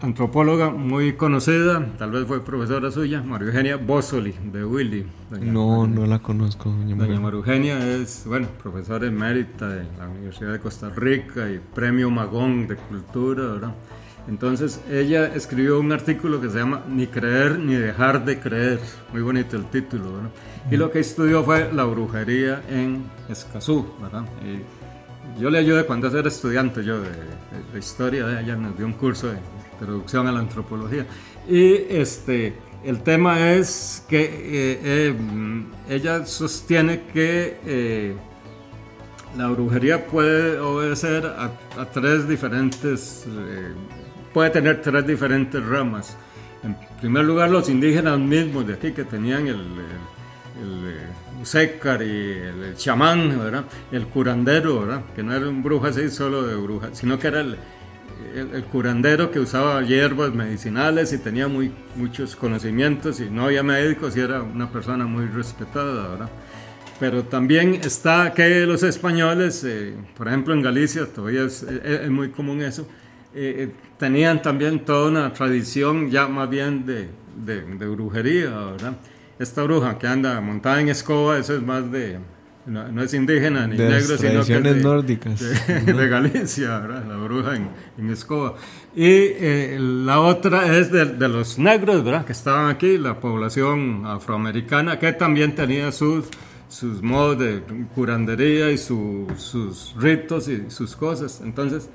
[0.00, 5.06] antropóloga muy conocida, tal vez fue profesora suya, María Eugenia Bossoli, de Willy.
[5.40, 6.70] no, no la conozco.
[6.70, 7.20] Doña María.
[7.20, 12.66] María Eugenia es, bueno, profesora emérita de la Universidad de Costa Rica y premio Magón
[12.66, 13.74] de Cultura, ¿verdad?
[14.28, 18.78] Entonces ella escribió un artículo que se llama Ni creer ni dejar de creer.
[19.12, 20.30] Muy bonito el título, ¿verdad?
[20.70, 24.24] Y lo que estudió fue la brujería en Escazú, ¿verdad?
[24.44, 27.10] Y yo le ayudé cuando era estudiante yo de,
[27.72, 29.38] de, historia, ella nos dio un curso de
[29.80, 31.06] introducción a la antropología.
[31.48, 32.54] Y este,
[32.84, 35.14] el tema es que eh, eh,
[35.88, 38.14] ella sostiene que eh,
[39.36, 41.50] la brujería puede obedecer a,
[41.80, 43.26] a tres diferentes
[44.32, 46.16] puede tener tres diferentes ramas.
[46.62, 49.56] En primer lugar, los indígenas mismos de aquí que tenían el,
[50.60, 51.00] el,
[51.42, 53.64] y el, chamán, ¿verdad?
[53.90, 55.02] el curandero, ¿verdad?
[55.16, 57.56] que no era un brujo así solo de bruja, sino que era el,
[58.34, 64.16] el, curandero que usaba hierbas medicinales y tenía muy, muchos conocimientos y no había médicos
[64.16, 66.08] y era una persona muy respetada.
[66.08, 66.30] ¿verdad?
[66.98, 72.30] Pero también está que los españoles, eh, por ejemplo en Galicia, todavía es, es muy
[72.30, 72.86] común eso,
[73.32, 78.96] eh, eh, tenían también toda una tradición ya más bien de, de, brujería, ¿verdad?
[79.38, 82.18] Esta bruja que anda montada en escoba, eso es más de,
[82.70, 85.40] no, es indígena ni negro, sino que es de, nórdicas.
[85.40, 87.04] De, Galicia, ¿verdad?
[87.08, 87.68] La bruja en,
[87.98, 88.54] en escoba.
[88.94, 92.24] Y eh, la otra es de, los negros, ¿verdad?
[92.24, 96.26] Que estaban aquí, la población afroamericana, que también tenía sus,
[96.68, 97.62] sus modos de
[97.94, 101.40] curandería y sus ritos y sus cosas.
[101.44, 101.90] Entonces,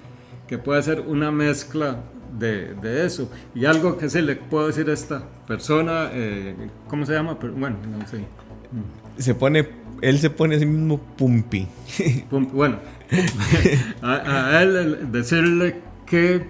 [0.47, 2.03] que puede ser una mezcla
[2.37, 3.31] de, de, eso.
[3.53, 7.37] Y algo que se le puedo decir a esta persona, eh, ¿cómo se llama?
[7.55, 8.25] bueno, no sé.
[9.17, 9.65] Se pone,
[10.01, 11.67] él se pone a sí mismo Pumpi.
[12.31, 12.77] bueno,
[14.01, 16.45] a, él decirle que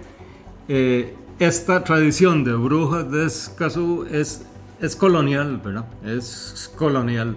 [0.68, 4.46] eh, esta tradición de brujas de Escazú es,
[4.80, 5.86] es colonial, ¿verdad?
[6.04, 7.36] Es colonial.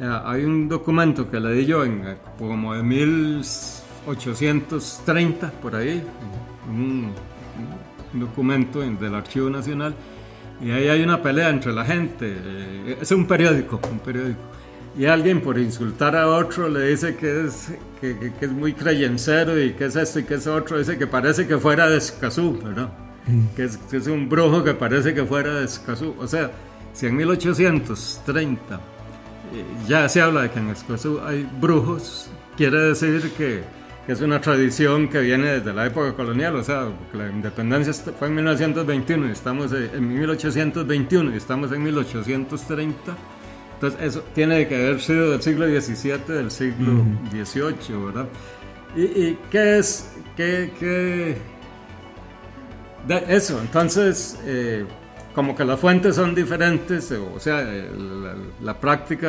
[0.00, 3.42] Eh, hay un documento que le di yo en como de mil
[4.06, 6.02] 830, por ahí,
[6.68, 7.12] un,
[8.12, 9.94] documento del Archivo Nacional,
[10.60, 12.32] y ahí hay una pelea entre la gente.
[12.32, 14.40] Eh, es un periódico, un periódico.
[14.96, 19.72] Y alguien por insultar a otro le dice que es, que, es muy creyencero y
[19.72, 20.78] que es esto y que es otro.
[20.78, 22.90] Dice que parece que fuera de Escazú, ¿verdad?
[23.26, 23.56] Mm.
[23.56, 26.14] Que, es, que es, un brujo que parece que fuera de Escazú.
[26.18, 26.50] O sea,
[26.92, 28.78] si en 1830 eh,
[29.88, 33.62] ya se habla de que en Escazú hay brujos, quiere decir que
[34.06, 38.28] que es una tradición que viene desde la época colonial, o sea, la independencia fue
[38.28, 43.16] en 1921 y estamos en 1821 y estamos en 1830.
[43.84, 48.28] Entonces, eso tiene que haber sido del siglo XVII, del siglo XVIII, ¿verdad?
[48.96, 50.10] ¿Y, qué es?
[50.34, 51.36] ¿Qué, qué?
[53.28, 54.86] eso, entonces, eh,
[55.34, 57.62] como que las fuentes son diferentes, o sea,
[58.62, 59.28] la, práctica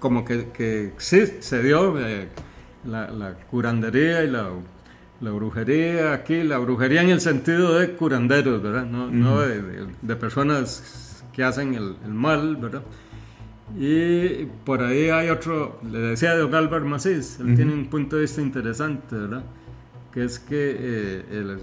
[0.00, 1.96] como que, que sí se dio.
[2.00, 2.28] Eh,
[2.84, 4.48] la, curandería y la,
[5.20, 8.84] la, brujería aquí, la brujería en el sentido de curanderos, ¿verdad?
[8.84, 12.82] No, no de, de, personas que hacen el, el, mal, ¿verdad?
[13.74, 18.22] Y por ahí hay otro, le decía de Galvar Macís, él tiene un punto de
[18.22, 19.44] vista interesante, ¿verdad?
[20.12, 21.54] Que es que eh,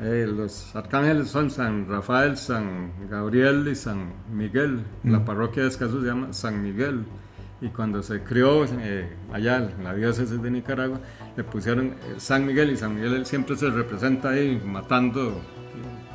[0.00, 4.84] eh, los arcángeles son San Rafael, San Gabriel y San Miguel.
[5.04, 7.04] La parroquia de Escazú se llama San Miguel
[7.60, 11.00] y cuando se crió eh, allá en la diócesis de Nicaragua,
[11.36, 15.40] le pusieron San Miguel y San Miguel siempre se representa ahí matando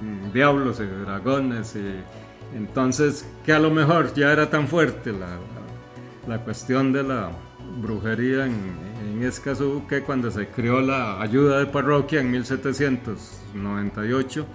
[0.01, 1.75] mm, diablos y dragones.
[1.75, 2.01] Y,
[2.55, 5.37] entonces, que a lo mejor ya era tan fuerte la,
[6.27, 7.31] la, cuestión de la
[7.81, 8.53] brujería en,
[9.03, 14.45] en, Escazú que cuando se creó la ayuda de parroquia en 1798,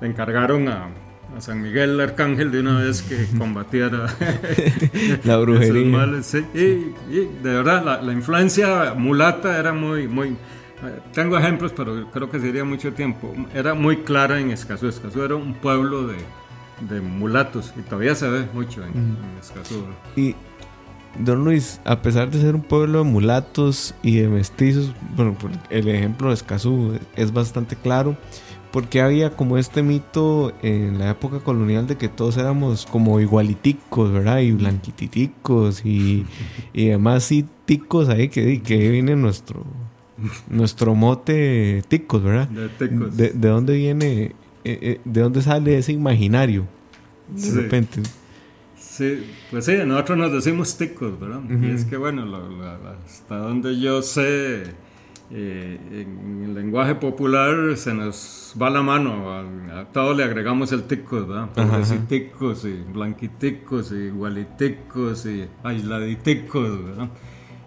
[0.00, 0.88] le encargaron a,
[1.36, 4.06] a San Miguel Arcángel de una vez que combatiera
[5.24, 6.20] la brujería.
[6.54, 6.92] y,
[7.42, 10.36] de verdad, la, la, influencia mulata era muy, muy...
[11.14, 13.32] Tengo ejemplos, pero creo que sería mucho tiempo.
[13.54, 14.88] Era muy clara en Escazú.
[14.88, 16.16] Escazú era un pueblo de,
[16.80, 19.84] de mulatos y todavía se ve mucho en, en Escazú.
[20.16, 20.34] Y
[21.18, 25.36] Don Luis, a pesar de ser un pueblo de mulatos y de mestizos, bueno,
[25.70, 28.16] el ejemplo de Escazú es bastante claro,
[28.72, 34.10] porque había como este mito en la época colonial de que todos éramos como igualiticos,
[34.10, 34.40] ¿verdad?
[34.40, 36.26] Y blanquititicos y,
[36.72, 39.64] y demás y ticos ahí, que, que viene nuestro,
[40.48, 42.48] nuestro mote ticos, ¿verdad?
[42.48, 43.16] De ticos.
[43.16, 46.66] ¿De, dónde viene, eh, eh, de dónde sale ese imaginario?
[47.28, 47.50] De Sí.
[47.52, 48.02] repente.
[48.76, 51.40] Sí, pues sí, nosotros nos decimos ticos, ¿verdad?
[51.50, 54.62] Y es que, bueno, lo- lo- hasta donde yo sé,
[55.32, 60.70] eh, en el lenguaje popular se nos va la mano, a, a todo le agregamos
[60.72, 61.48] el ticos, ¿verdad?
[61.54, 67.08] Pobreciticos y blanquiticos y igualiticos y aisladiticos, ¿verdad?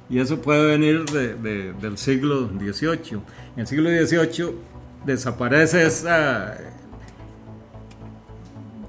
[0.10, 3.20] Y eso puede venir de- de- del siglo XVIII.
[3.56, 4.52] En el siglo XVIII
[5.06, 6.58] desaparece esa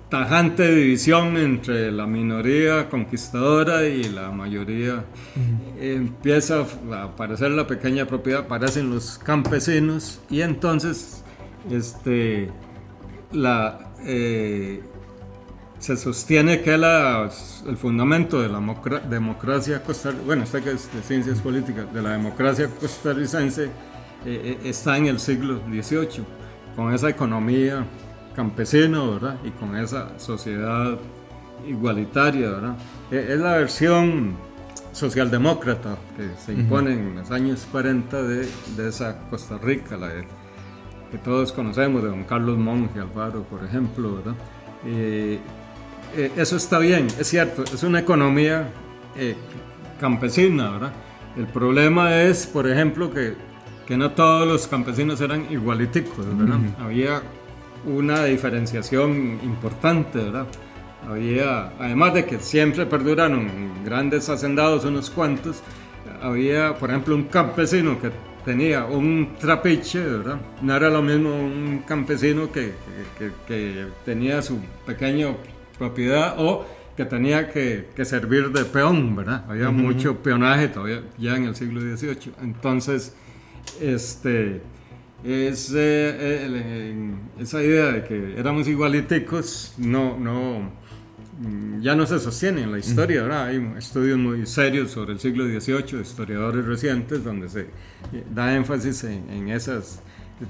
[0.08, 5.04] tajante división entre la minoría conquistadora y la mayoría.
[5.80, 11.22] Empieza a aparecer la pequeña propiedad, aparecen los campesinos y entonces
[11.70, 12.50] este,
[13.32, 14.82] la, eh,
[15.78, 17.30] se sostiene que la-
[17.68, 22.10] el fundamento de la mocra- democracia costarricense, bueno, que es de ciencias políticas, de la
[22.12, 23.68] democracia costarricense eh,
[24.26, 26.24] eh, está en el siglo XVIII,
[26.74, 27.84] con esa economía
[28.42, 29.36] campesina, ¿verdad?
[29.44, 30.96] Y con esa sociedad
[31.66, 32.76] igualitaria, ¿verdad?
[33.10, 34.34] Eh, Es la versión
[34.92, 40.26] socialdemócrata que se impone en los años 40 de, de esa Costa Rica, la de-
[41.10, 44.34] que todos conocemos, de don Carlos Monge Alfaro, por ejemplo, ¿verdad?
[44.86, 45.38] Eh,
[46.16, 48.68] eh, eso está bien, es cierto, es una economía
[49.16, 49.34] eh,
[50.00, 50.92] campesina, ¿verdad?
[51.36, 53.34] El problema es, por ejemplo, que,
[53.86, 56.58] que no todos los campesinos eran igualiticos, ¿verdad?
[56.78, 57.22] Había
[57.86, 60.46] una diferenciación importante, ¿verdad?
[61.08, 63.48] Había, además de que siempre perduraron
[63.84, 65.62] grandes hacendados, unos cuantos,
[66.22, 68.10] había, por ejemplo, un campesino que
[68.44, 70.38] tenía un trapiche, ¿verdad?
[70.62, 72.72] No era lo mismo un campesino que,
[73.46, 75.28] que- tenía su pequeña
[75.78, 76.66] propiedad o
[76.96, 79.44] que tenía que, que servir de peón, ¿verdad?
[79.48, 82.32] Había mucho peonaje todavía ya en el siglo XVIII.
[82.42, 83.14] Entonces,
[83.80, 84.60] este,
[85.24, 87.10] es, eh, el- eh,
[87.40, 90.70] esa idea de que éramos igualiticos no, no,
[91.40, 93.46] mm, ya no se sostiene en la historia, ¿verdad?
[93.46, 97.60] Hay estudios muy serios sobre el siglo XVIII, historiadores recientes, donde se
[98.12, 100.00] eh, da énfasis en, en esas,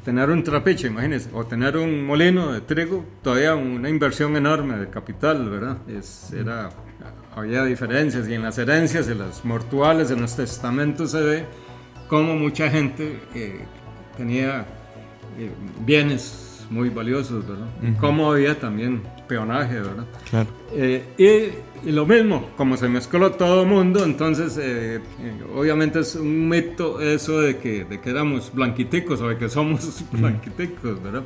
[0.04, 4.88] tener un trapiche, imagínense, o tener un molino de trigo, todavía una inversión enorme de
[4.88, 5.78] capital, ¿verdad?
[5.88, 6.68] Es, era,
[7.34, 11.44] había diferencias y en las herencias, en las mortuales, en los testamentos se ve
[12.08, 13.60] cómo mucha gente eh,
[14.18, 14.66] tenía
[15.38, 15.50] eh,
[15.86, 17.68] bienes muy valiosos, ¿verdad?
[17.82, 20.04] Y Cómo había también peonaje, ¿verdad?
[20.28, 20.48] Claro.
[20.74, 25.00] Eh, y, y lo mismo, como se mezcló todo el mundo, entonces eh,
[25.56, 30.04] obviamente es un mito eso de que, de que éramos blanquiticos o de que somos
[30.12, 31.22] blanquiticos, ¿verdad?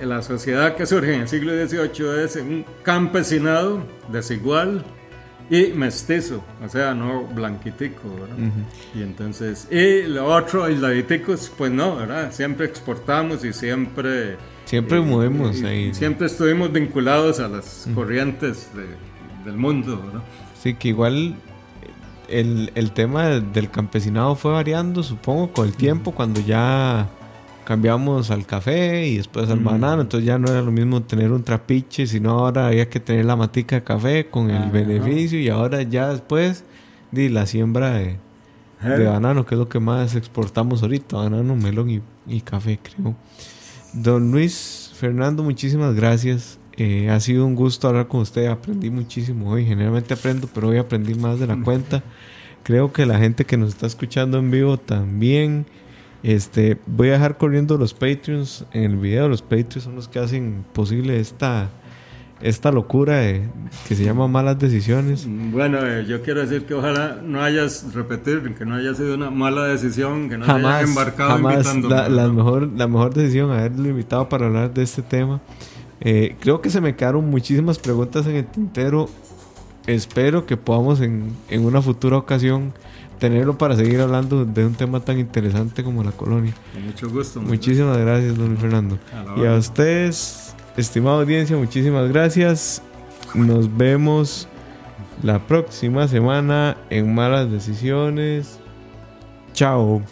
[0.00, 4.84] La sociedad que surge en el siglo XVIII es un campesinado desigual
[5.54, 8.36] y mestizo, o sea, no blanquitico, ¿verdad?
[8.94, 12.32] Y entonces, y lo otro, aisladiticos, pues no, ¿verdad?
[12.32, 14.38] Siempre exportamos y siempre...
[14.64, 15.94] Siempre eh, movemos y ahí.
[15.94, 20.22] Siempre estuvimos vinculados a las corrientes de- del mundo, ¿verdad?
[20.62, 21.34] Sí, que igual
[22.28, 27.08] el, el tema del campesinado fue variando, supongo, con el tiempo, cuando ya
[27.64, 31.42] cambiamos al café y después al banano, entonces ya no era lo mismo tener un
[31.42, 35.82] trapiche, sino ahora había que tener la matica de café con el beneficio y ahora
[35.82, 36.64] ya después
[37.10, 38.18] di la siembra de,
[38.82, 43.14] de banano, que es lo que más exportamos ahorita, banano, melón y, y café, creo.
[43.92, 46.58] Don Luis Fernando, muchísimas gracias.
[46.76, 48.46] Eh, ha sido un gusto hablar con usted.
[48.46, 49.66] Aprendí muchísimo hoy.
[49.66, 52.02] Generalmente aprendo, pero hoy aprendí más de la cuenta.
[52.62, 55.66] Creo que la gente que nos está escuchando en vivo también.
[56.22, 59.28] Este, voy a dejar corriendo los Patreons en el video.
[59.28, 61.68] Los Patreons son los que hacen posible esta,
[62.40, 63.42] esta locura de-
[63.88, 65.26] que se llama malas decisiones.
[65.28, 69.30] Bueno, eh, yo quiero decir que ojalá no hayas repetir, que no haya sido una
[69.30, 73.88] mala decisión, que no jamás, hayas embarcado jamás la, la mejor, la mejor decisión haberlo
[73.88, 75.40] invitado para hablar de este tema.
[76.00, 79.08] Eh, creo que se me quedaron muchísimas preguntas en el tintero.
[79.88, 82.72] Espero que podamos en, en una futura ocasión
[83.22, 86.52] tenerlo para seguir hablando de un tema tan interesante como la colonia.
[86.72, 87.40] Con mucho gusto.
[87.40, 88.98] Muchísimas gracias, don Fernando.
[89.36, 92.82] Y a ustedes, estimada audiencia, muchísimas gracias.
[93.32, 94.48] Nos vemos
[95.22, 98.58] la próxima semana en Malas Decisiones.
[99.52, 100.02] Chao.